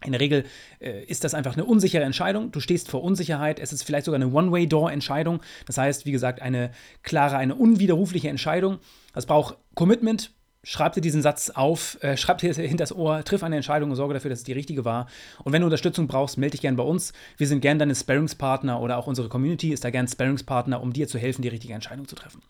In 0.05 0.13
der 0.13 0.21
Regel 0.21 0.45
äh, 0.81 1.03
ist 1.05 1.25
das 1.25 1.33
einfach 1.33 1.55
eine 1.55 1.65
unsichere 1.65 2.03
Entscheidung. 2.03 2.53
Du 2.53 2.61
stehst 2.61 2.91
vor 2.91 3.03
Unsicherheit. 3.03 3.59
Es 3.59 3.73
ist 3.73 3.85
vielleicht 3.85 4.05
sogar 4.05 4.21
eine 4.21 4.31
One-Way-Door-Entscheidung. 4.31 5.41
Das 5.65 5.79
heißt, 5.79 6.05
wie 6.05 6.13
gesagt, 6.13 6.43
eine 6.43 6.73
klare, 7.03 7.39
eine 7.39 7.55
unwiderrufliche 7.55 8.29
Entscheidung. 8.29 8.81
Das 9.15 9.25
braucht 9.25 9.57
Commitment, 9.75 10.33
schreib 10.65 10.95
dir 10.95 11.01
diesen 11.01 11.23
Satz 11.23 11.51
auf, 11.51 12.03
äh, 12.03 12.17
schreib 12.17 12.39
dir 12.39 12.53
hinter 12.53 12.83
das 12.83 12.95
Ohr, 12.95 13.23
triff 13.23 13.43
eine 13.43 13.57
Entscheidung 13.57 13.91
und 13.91 13.97
sorge 13.97 14.15
dafür, 14.15 14.31
dass 14.31 14.41
es 14.41 14.45
die 14.45 14.53
richtige 14.53 14.85
war. 14.85 15.07
Und 15.45 15.53
wenn 15.53 15.61
du 15.61 15.67
Unterstützung 15.67 16.09
brauchst, 16.09 16.39
melde 16.39 16.53
dich 16.53 16.63
gerne 16.63 16.77
bei 16.77 16.83
uns. 16.83 17.13
Wir 17.37 17.47
sind 17.47 17.61
gerne 17.61 17.79
deine 17.79 17.95
Sparringspartner 17.95 18.81
oder 18.81 18.99
auch 18.99 19.07
unsere 19.07 19.29
Community 19.29 19.73
ist 19.73 19.85
da 19.85 19.91
gerne 19.91 20.09
Sparringspartner, 20.09 20.83
um 20.83 20.93
dir 20.93 21.07
zu 21.07 21.19
helfen, 21.19 21.43
die 21.43 21.49
richtige 21.49 21.75
Entscheidung 21.75 22.09
zu 22.09 22.17
treffen. 22.17 22.43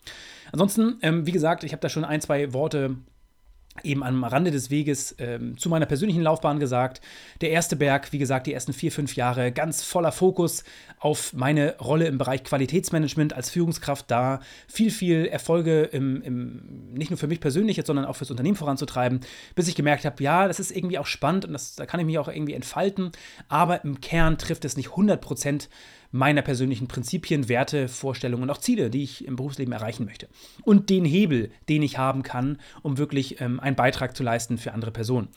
Ansonsten, 0.51 0.97
ähm, 1.01 1.27
wie 1.27 1.31
gesagt, 1.31 1.63
ich 1.63 1.73
habe 1.73 1.81
da 1.81 1.89
schon 1.89 2.05
ein, 2.05 2.21
zwei 2.21 2.53
Worte 2.53 2.95
eben 3.83 4.03
am 4.03 4.23
Rande 4.23 4.51
des 4.51 4.69
Weges 4.69 5.15
ähm, 5.19 5.57
zu 5.57 5.69
meiner 5.69 5.85
persönlichen 5.85 6.21
Laufbahn 6.21 6.59
gesagt. 6.59 7.01
Der 7.41 7.51
erste 7.51 7.75
Berg, 7.75 8.13
wie 8.13 8.17
gesagt, 8.17 8.47
die 8.47 8.53
ersten 8.53 8.73
vier, 8.73 8.91
fünf 8.91 9.15
Jahre 9.15 9.51
ganz 9.51 9.83
voller 9.83 10.11
Fokus 10.11 10.63
auf 10.99 11.33
meine 11.33 11.77
Rolle 11.79 12.07
im 12.07 12.17
Bereich 12.17 12.43
Qualitätsmanagement 12.43 13.33
als 13.33 13.49
Führungskraft 13.49 14.09
da, 14.09 14.39
viel, 14.67 14.91
viel 14.91 15.25
Erfolge 15.25 15.83
im, 15.83 16.21
im, 16.21 16.93
nicht 16.93 17.11
nur 17.11 17.17
für 17.17 17.27
mich 17.27 17.41
persönlich, 17.41 17.81
sondern 17.85 18.05
auch 18.05 18.15
fürs 18.15 18.31
Unternehmen 18.31 18.55
voranzutreiben, 18.55 19.19
bis 19.55 19.67
ich 19.67 19.75
gemerkt 19.75 20.05
habe, 20.05 20.23
ja, 20.23 20.47
das 20.47 20.59
ist 20.59 20.71
irgendwie 20.75 20.97
auch 20.97 21.05
spannend 21.05 21.45
und 21.45 21.53
das, 21.53 21.75
da 21.75 21.85
kann 21.85 21.99
ich 21.99 22.05
mich 22.05 22.17
auch 22.17 22.29
irgendwie 22.29 22.53
entfalten, 22.53 23.11
aber 23.49 23.83
im 23.83 23.99
Kern 23.99 24.37
trifft 24.37 24.63
es 24.65 24.77
nicht 24.77 24.91
100 24.91 25.19
Prozent 25.19 25.69
meiner 26.15 26.41
persönlichen 26.41 26.87
Prinzipien, 26.87 27.49
Werte, 27.49 27.89
Vorstellungen 27.89 28.43
und 28.43 28.49
auch 28.49 28.59
Ziele, 28.59 28.89
die 28.89 29.03
ich 29.03 29.25
im 29.25 29.35
Berufsleben 29.35 29.73
erreichen 29.73 30.05
möchte. 30.05 30.29
Und 30.63 30.89
den 30.89 31.03
Hebel, 31.03 31.51
den 31.67 31.83
ich 31.83 31.97
haben 31.97 32.23
kann, 32.23 32.57
um 32.83 32.97
wirklich 32.97 33.41
ähm, 33.41 33.59
einen 33.59 33.75
Beitrag 33.75 34.15
zu 34.15 34.23
leisten 34.23 34.57
für 34.57 34.71
andere 34.71 34.91
Personen. 34.91 35.27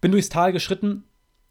Bin 0.00 0.12
durchs 0.12 0.28
Tal 0.28 0.52
geschritten, 0.52 1.02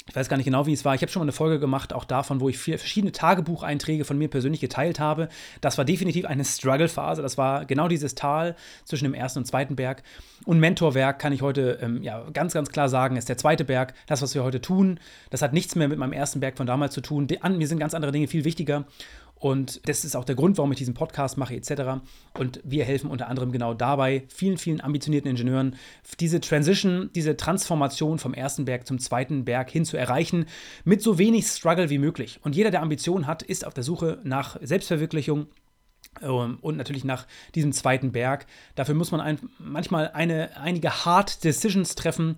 ich 0.09 0.15
weiß 0.15 0.27
gar 0.27 0.37
nicht 0.37 0.45
genau, 0.45 0.65
wie 0.65 0.73
es 0.73 0.83
war. 0.85 0.95
Ich 0.95 1.01
habe 1.01 1.11
schon 1.11 1.19
mal 1.19 1.25
eine 1.25 1.31
Folge 1.31 1.59
gemacht, 1.59 1.93
auch 1.93 2.03
davon, 2.03 2.41
wo 2.41 2.49
ich 2.49 2.57
vier 2.57 2.79
verschiedene 2.79 3.11
Tagebucheinträge 3.11 4.05
von 4.05 4.17
mir 4.17 4.27
persönlich 4.27 4.59
geteilt 4.59 4.99
habe. 4.99 5.29
Das 5.61 5.77
war 5.77 5.85
definitiv 5.85 6.25
eine 6.25 6.43
Struggle-Phase. 6.43 7.21
Das 7.21 7.37
war 7.37 7.65
genau 7.65 7.87
dieses 7.87 8.15
Tal 8.15 8.55
zwischen 8.85 9.05
dem 9.05 9.13
ersten 9.13 9.39
und 9.39 9.45
zweiten 9.45 9.75
Berg. 9.75 10.01
Und 10.45 10.59
Mentorwerk 10.59 11.19
kann 11.19 11.31
ich 11.31 11.43
heute 11.43 11.77
ähm, 11.81 12.01
ja, 12.01 12.25
ganz, 12.33 12.53
ganz 12.53 12.69
klar 12.69 12.89
sagen, 12.89 13.17
ist 13.17 13.29
der 13.29 13.37
zweite 13.37 13.65
Berg. 13.65 13.93
Das, 14.07 14.21
was 14.23 14.33
wir 14.33 14.43
heute 14.43 14.61
tun, 14.61 14.99
das 15.29 15.43
hat 15.43 15.53
nichts 15.53 15.75
mehr 15.75 15.87
mit 15.87 15.99
meinem 15.99 16.13
ersten 16.13 16.39
Berg 16.39 16.57
von 16.57 16.65
damals 16.65 16.93
zu 16.93 17.01
tun. 17.01 17.27
Die, 17.27 17.41
an, 17.43 17.57
mir 17.57 17.67
sind 17.67 17.79
ganz 17.79 17.93
andere 17.93 18.11
Dinge 18.11 18.27
viel 18.27 18.45
wichtiger. 18.45 18.85
Und 19.39 19.87
das 19.87 20.03
ist 20.03 20.15
auch 20.15 20.25
der 20.25 20.35
Grund, 20.35 20.57
warum 20.57 20.71
ich 20.71 20.77
diesen 20.77 20.93
Podcast 20.93 21.37
mache, 21.37 21.55
etc. 21.55 22.01
Und 22.37 22.59
wir 22.63 22.83
helfen 22.83 23.09
unter 23.09 23.27
anderem 23.27 23.51
genau 23.51 23.73
dabei, 23.73 24.25
vielen, 24.27 24.57
vielen 24.57 24.81
ambitionierten 24.81 25.31
Ingenieuren, 25.31 25.75
diese 26.19 26.41
Transition, 26.41 27.09
diese 27.15 27.37
Transformation 27.37 28.19
vom 28.19 28.33
ersten 28.33 28.65
Berg 28.65 28.85
zum 28.85 28.99
zweiten 28.99 29.45
Berg 29.45 29.69
hin 29.69 29.85
zu 29.85 29.97
erreichen, 29.97 30.45
mit 30.83 31.01
so 31.01 31.17
wenig 31.17 31.47
Struggle 31.47 31.89
wie 31.89 31.97
möglich. 31.99 32.39
Und 32.43 32.55
jeder, 32.55 32.69
der 32.69 32.81
Ambitionen 32.81 33.27
hat, 33.27 33.41
ist 33.41 33.65
auf 33.65 33.73
der 33.73 33.83
Suche 33.83 34.19
nach 34.23 34.57
Selbstverwirklichung, 34.61 35.47
ähm, 36.21 36.57
und 36.61 36.77
natürlich 36.77 37.03
nach 37.03 37.27
diesem 37.55 37.71
zweiten 37.71 38.11
Berg. 38.11 38.45
Dafür 38.75 38.95
muss 38.95 39.11
man 39.11 39.21
ein, 39.21 39.39
manchmal 39.57 40.09
eine, 40.09 40.57
einige 40.57 41.05
Hard 41.05 41.43
Decisions 41.43 41.95
treffen 41.95 42.35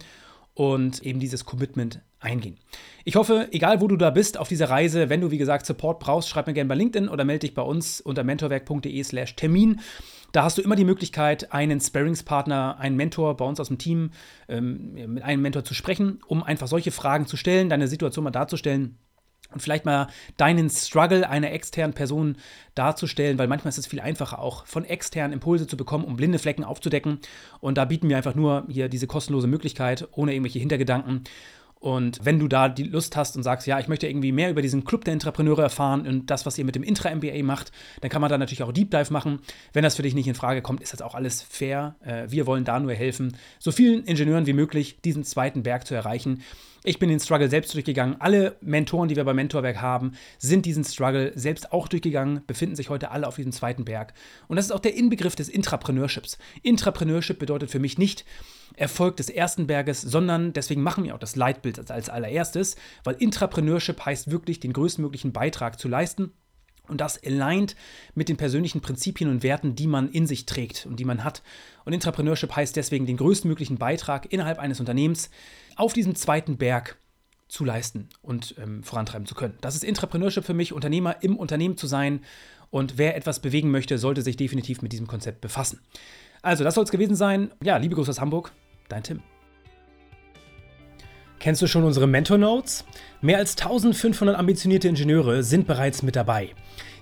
und 0.54 1.02
eben 1.04 1.20
dieses 1.20 1.46
Commitment 1.46 2.02
eingehen. 2.20 2.58
Ich 3.04 3.16
hoffe, 3.16 3.48
egal 3.52 3.82
wo 3.82 3.88
du 3.88 3.98
da 3.98 4.10
bist 4.10 4.38
auf 4.38 4.48
dieser 4.48 4.70
Reise, 4.70 5.10
wenn 5.10 5.22
du 5.22 5.32
wie 5.32 5.38
gesagt 5.38 5.66
Support 5.66 6.00
brauchst, 6.00 6.30
schreib 6.30 6.48
mir 6.48 6.54
gerne 6.54 6.68
bei 6.68 6.76
LinkedIn 6.76 7.10
oder 7.10 7.24
melde 7.24 7.48
dich 7.48 7.54
bei 7.54 7.62
uns 7.62 8.00
unter 8.00 8.24
mentorwerk.de/slash 8.24 9.36
Termin. 9.36 9.80
Da 10.32 10.44
hast 10.44 10.58
du 10.58 10.62
immer 10.62 10.76
die 10.76 10.86
Möglichkeit, 10.86 11.52
einen 11.52 11.82
Sparringspartner, 11.82 12.78
einen 12.80 12.96
Mentor 12.96 13.36
bei 13.38 13.46
uns 13.46 13.60
aus 13.60 13.68
dem 13.68 13.80
Team, 13.80 14.12
ähm, 14.48 14.94
mit 14.94 15.24
einem 15.24 15.42
Mentor 15.42 15.64
zu 15.64 15.74
sprechen, 15.74 16.20
um 16.28 16.44
einfach 16.44 16.68
solche 16.68 16.92
Fragen 16.92 17.26
zu 17.26 17.38
stellen, 17.38 17.70
deine 17.70 17.88
Situation 17.88 18.24
mal 18.24 18.32
darzustellen 18.32 18.98
und 19.54 19.62
vielleicht 19.62 19.86
mal 19.86 20.08
deinen 20.38 20.70
Struggle 20.70 21.30
einer 21.30 21.52
externen 21.52 21.94
Person 21.94 22.38
darzustellen, 22.76 23.38
weil 23.38 23.48
manchmal 23.48 23.70
ist 23.70 23.78
es 23.78 23.88
viel 23.88 24.00
einfacher 24.00 24.40
auch 24.40 24.66
von 24.66 24.86
externen 24.86 25.34
Impulse 25.34 25.68
zu 25.68 25.78
bekommen, 25.78 26.06
um 26.06 26.16
blinde 26.16 26.40
Flecken 26.40 26.64
aufzudecken. 26.64 27.20
Und 27.60 27.78
da 27.78 27.86
bieten 27.86 28.10
wir 28.10 28.18
einfach 28.18 28.36
nur 28.36 28.66
hier 28.70 28.90
diese 28.90 29.08
kostenlose 29.08 29.48
Möglichkeit, 29.48 30.08
ohne 30.12 30.34
irgendwelche 30.34 30.60
Hintergedanken. 30.60 31.24
Und 31.82 32.20
wenn 32.24 32.38
du 32.38 32.48
da 32.48 32.70
die 32.70 32.84
Lust 32.84 33.18
hast 33.18 33.36
und 33.36 33.42
sagst, 33.42 33.66
ja, 33.66 33.80
ich 33.80 33.88
möchte 33.88 34.08
irgendwie 34.08 34.32
mehr 34.32 34.52
über 34.52 34.62
diesen 34.62 34.84
Club 34.84 35.04
der 35.04 35.14
Entrepreneure 35.14 35.64
erfahren 35.64 36.06
und 36.06 36.30
das, 36.30 36.46
was 36.46 36.56
ihr 36.60 36.64
mit 36.64 36.76
dem 36.76 36.84
Intra-MBA 36.84 37.42
macht, 37.42 37.72
dann 38.02 38.12
kann 38.12 38.22
man 38.22 38.30
da 38.30 38.38
natürlich 38.38 38.62
auch 38.62 38.72
Deep 38.72 38.92
Dive 38.92 39.12
machen. 39.12 39.40
Wenn 39.74 39.82
das 39.82 39.96
für 39.96 40.04
dich 40.04 40.14
nicht 40.14 40.28
in 40.28 40.36
Frage 40.36 40.62
kommt, 40.62 40.82
ist 40.82 40.94
das 40.94 41.02
auch 41.02 41.16
alles 41.16 41.42
fair. 41.42 41.96
Äh, 42.02 42.26
wir 42.30 42.46
wollen 42.46 42.66
da 42.66 42.80
nur 42.80 42.94
helfen, 42.94 43.36
so 43.58 43.72
vielen 43.72 44.04
Ingenieuren 44.04 44.46
wie 44.46 44.54
möglich 44.54 45.02
diesen 45.02 45.24
zweiten 45.24 45.64
Berg 45.64 45.88
zu 45.88 45.96
erreichen. 45.96 46.44
Ich 46.84 46.98
bin 46.98 47.10
den 47.10 47.20
Struggle 47.20 47.48
selbst 47.48 47.76
durchgegangen. 47.76 48.20
Alle 48.20 48.58
Mentoren, 48.62 49.08
die 49.08 49.16
wir 49.16 49.24
bei 49.24 49.36
Mentorwerk 49.36 49.82
haben, 49.82 50.14
sind 50.40 50.66
diesen 50.66 50.84
Struggle 50.84 51.32
selbst 51.36 51.72
auch 51.72 51.88
durchgegangen, 51.88 52.42
befinden 52.48 52.76
sich 52.76 52.90
heute 52.90 53.12
alle 53.12 53.28
auf 53.28 53.36
diesem 53.36 53.52
zweiten 53.52 53.86
Berg. 53.86 54.16
Und 54.48 54.56
das 54.56 54.66
ist 54.66 54.72
auch 54.72 54.80
der 54.80 54.96
Inbegriff 54.96 55.36
des 55.36 55.48
Intrapreneurships. 55.48 56.40
Intrapreneurship 56.64 57.38
bedeutet 57.38 57.70
für 57.70 57.78
mich 57.78 58.00
nicht 58.00 58.26
Erfolg 58.76 59.18
des 59.18 59.30
ersten 59.30 59.68
Berges, 59.68 60.02
sondern 60.02 60.54
deswegen 60.54 60.82
machen 60.82 61.04
wir 61.04 61.14
auch 61.14 61.20
das 61.20 61.36
Leitbild 61.36 61.92
als 61.92 62.10
allererstes, 62.10 62.76
weil 63.04 63.16
Intrapreneurship 63.16 64.04
heißt 64.04 64.32
wirklich, 64.32 64.60
den 64.60 64.74
größtmöglichen 64.74 65.34
Beitrag 65.34 65.80
zu 65.80 65.88
leisten 65.88 66.32
und 66.92 67.02
das 67.02 67.22
aligned 67.24 67.76
mit 68.14 68.30
den 68.30 68.38
persönlichen 68.38 68.82
Prinzipien 68.82 69.30
und 69.30 69.42
Werten, 69.42 69.76
die 69.76 69.88
man 69.88 70.12
in 70.12 70.28
sich 70.28 70.46
trägt 70.46 70.86
und 70.86 71.00
die 71.00 71.06
man 71.06 71.24
hat. 71.24 71.42
Und 71.86 71.94
Intrapreneurship 71.94 72.56
heißt 72.56 72.76
deswegen 72.76 73.08
den 73.08 73.18
größtmöglichen 73.18 73.78
Beitrag 73.78 74.32
innerhalb 74.32 74.60
eines 74.60 74.80
Unternehmens 74.80 75.32
auf 75.76 75.94
diesem 75.94 76.14
zweiten 76.14 76.58
Berg 76.58 76.98
zu 77.48 77.66
leisten 77.66 78.08
und 78.22 78.56
ähm, 78.62 78.84
vorantreiben 78.84 79.26
zu 79.26 79.36
können. 79.36 79.58
Das 79.62 79.76
ist 79.76 79.84
Intrapreneurship 79.84 80.46
für 80.46 80.54
mich, 80.54 80.74
Unternehmer 80.74 81.18
im 81.22 81.36
Unternehmen 81.38 81.78
zu 81.78 81.88
sein. 81.88 82.22
Und 82.70 82.98
wer 82.98 83.18
etwas 83.18 83.42
bewegen 83.42 83.72
möchte, 83.72 83.98
sollte 83.98 84.22
sich 84.22 84.38
definitiv 84.38 84.82
mit 84.82 84.94
diesem 84.94 85.08
Konzept 85.08 85.42
befassen. 85.42 85.80
Also, 86.42 86.64
das 86.64 86.76
soll 86.76 86.86
es 86.86 86.92
gewesen 86.92 87.16
sein. 87.16 87.52
Ja, 87.62 87.78
liebe 87.78 87.96
Grüße 87.96 88.10
aus 88.10 88.22
Hamburg, 88.22 88.52
dein 88.88 89.04
Tim. 89.04 89.22
Kennst 91.42 91.64
du 91.64 91.66
schon 91.66 91.84
unsere 91.84 92.06
Mentor 92.06 92.38
Notes? 92.38 92.86
Mehr 93.20 93.40
als 93.40 93.58
1500 93.58 94.38
ambitionierte 94.38 94.88
Ingenieure 94.88 95.42
sind 95.42 95.66
bereits 95.66 96.04
mit 96.04 96.16
dabei. 96.16 96.50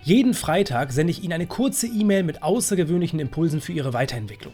Jeden 0.01 0.33
Freitag 0.33 0.93
sende 0.93 1.11
ich 1.11 1.25
Ihnen 1.25 1.33
eine 1.33 1.45
kurze 1.45 1.87
E-Mail 1.87 2.23
mit 2.23 2.41
außergewöhnlichen 2.41 3.19
Impulsen 3.19 3.59
für 3.59 3.73
Ihre 3.73 3.91
Weiterentwicklung. 3.91 4.53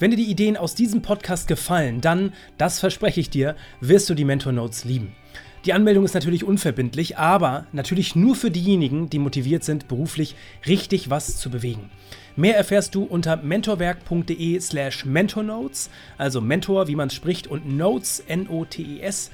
Wenn 0.00 0.10
dir 0.10 0.16
die 0.16 0.28
Ideen 0.28 0.56
aus 0.56 0.74
diesem 0.74 1.02
Podcast 1.02 1.46
gefallen, 1.46 2.00
dann, 2.00 2.32
das 2.58 2.80
verspreche 2.80 3.20
ich 3.20 3.30
dir, 3.30 3.54
wirst 3.80 4.10
du 4.10 4.14
die 4.14 4.24
Mentor 4.24 4.50
Notes 4.50 4.84
lieben. 4.84 5.14
Die 5.66 5.72
Anmeldung 5.72 6.04
ist 6.04 6.14
natürlich 6.14 6.42
unverbindlich, 6.42 7.16
aber 7.16 7.68
natürlich 7.70 8.16
nur 8.16 8.34
für 8.34 8.50
diejenigen, 8.50 9.08
die 9.08 9.20
motiviert 9.20 9.62
sind, 9.62 9.86
beruflich 9.86 10.34
richtig 10.66 11.10
was 11.10 11.38
zu 11.38 11.48
bewegen. 11.48 11.90
Mehr 12.34 12.56
erfährst 12.56 12.94
du 12.94 13.04
unter 13.04 13.36
mentorwerk.de 13.36 14.58
slash 14.58 15.04
mentornotes, 15.04 15.90
also 16.16 16.40
Mentor, 16.40 16.88
wie 16.88 16.96
man 16.96 17.08
es 17.08 17.14
spricht, 17.14 17.46
und 17.46 17.76
Notes, 17.76 18.20
N-O-T-E-S. 18.26 19.30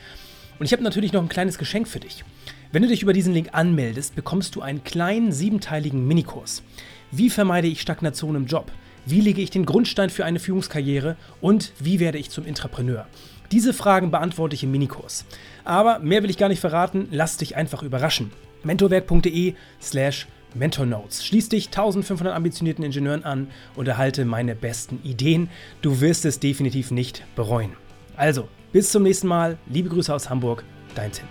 Und 0.58 0.66
ich 0.66 0.72
habe 0.72 0.82
natürlich 0.82 1.12
noch 1.12 1.22
ein 1.22 1.28
kleines 1.28 1.58
Geschenk 1.58 1.86
für 1.86 2.00
dich. 2.00 2.24
Wenn 2.72 2.82
du 2.82 2.88
dich 2.88 3.02
über 3.02 3.12
diesen 3.12 3.34
Link 3.34 3.50
anmeldest, 3.52 4.16
bekommst 4.16 4.56
du 4.56 4.62
einen 4.62 4.82
kleinen 4.82 5.30
siebenteiligen 5.30 6.08
Minikurs. 6.08 6.64
Wie 7.12 7.30
vermeide 7.30 7.68
ich 7.68 7.80
Stagnation 7.80 8.34
im 8.34 8.46
Job? 8.46 8.72
Wie 9.06 9.20
lege 9.20 9.40
ich 9.40 9.50
den 9.50 9.64
Grundstein 9.64 10.10
für 10.10 10.24
eine 10.24 10.40
Führungskarriere? 10.40 11.16
Und 11.40 11.72
wie 11.78 12.00
werde 12.00 12.18
ich 12.18 12.30
zum 12.30 12.44
Intrapreneur? 12.44 13.06
Diese 13.52 13.72
Fragen 13.72 14.10
beantworte 14.10 14.54
ich 14.54 14.64
im 14.64 14.72
Minikurs. 14.72 15.24
Aber 15.64 16.00
mehr 16.00 16.22
will 16.22 16.30
ich 16.30 16.36
gar 16.36 16.48
nicht 16.48 16.60
verraten, 16.60 17.08
lass 17.10 17.38
dich 17.38 17.56
einfach 17.56 17.82
überraschen. 17.82 18.32
mentorwerk.de 18.64 19.54
slash 19.80 20.26
mentornotes. 20.54 21.24
Schließ 21.24 21.48
dich 21.48 21.66
1500 21.66 22.34
ambitionierten 22.34 22.84
Ingenieuren 22.84 23.24
an 23.24 23.48
und 23.76 23.88
erhalte 23.88 24.24
meine 24.24 24.54
besten 24.54 25.00
Ideen. 25.04 25.48
Du 25.82 26.00
wirst 26.00 26.24
es 26.24 26.40
definitiv 26.40 26.90
nicht 26.90 27.24
bereuen. 27.36 27.72
Also, 28.16 28.48
bis 28.72 28.90
zum 28.90 29.02
nächsten 29.02 29.28
Mal. 29.28 29.58
Liebe 29.66 29.88
Grüße 29.88 30.12
aus 30.12 30.28
Hamburg, 30.28 30.64
dein 30.94 31.12
Tim. 31.12 31.26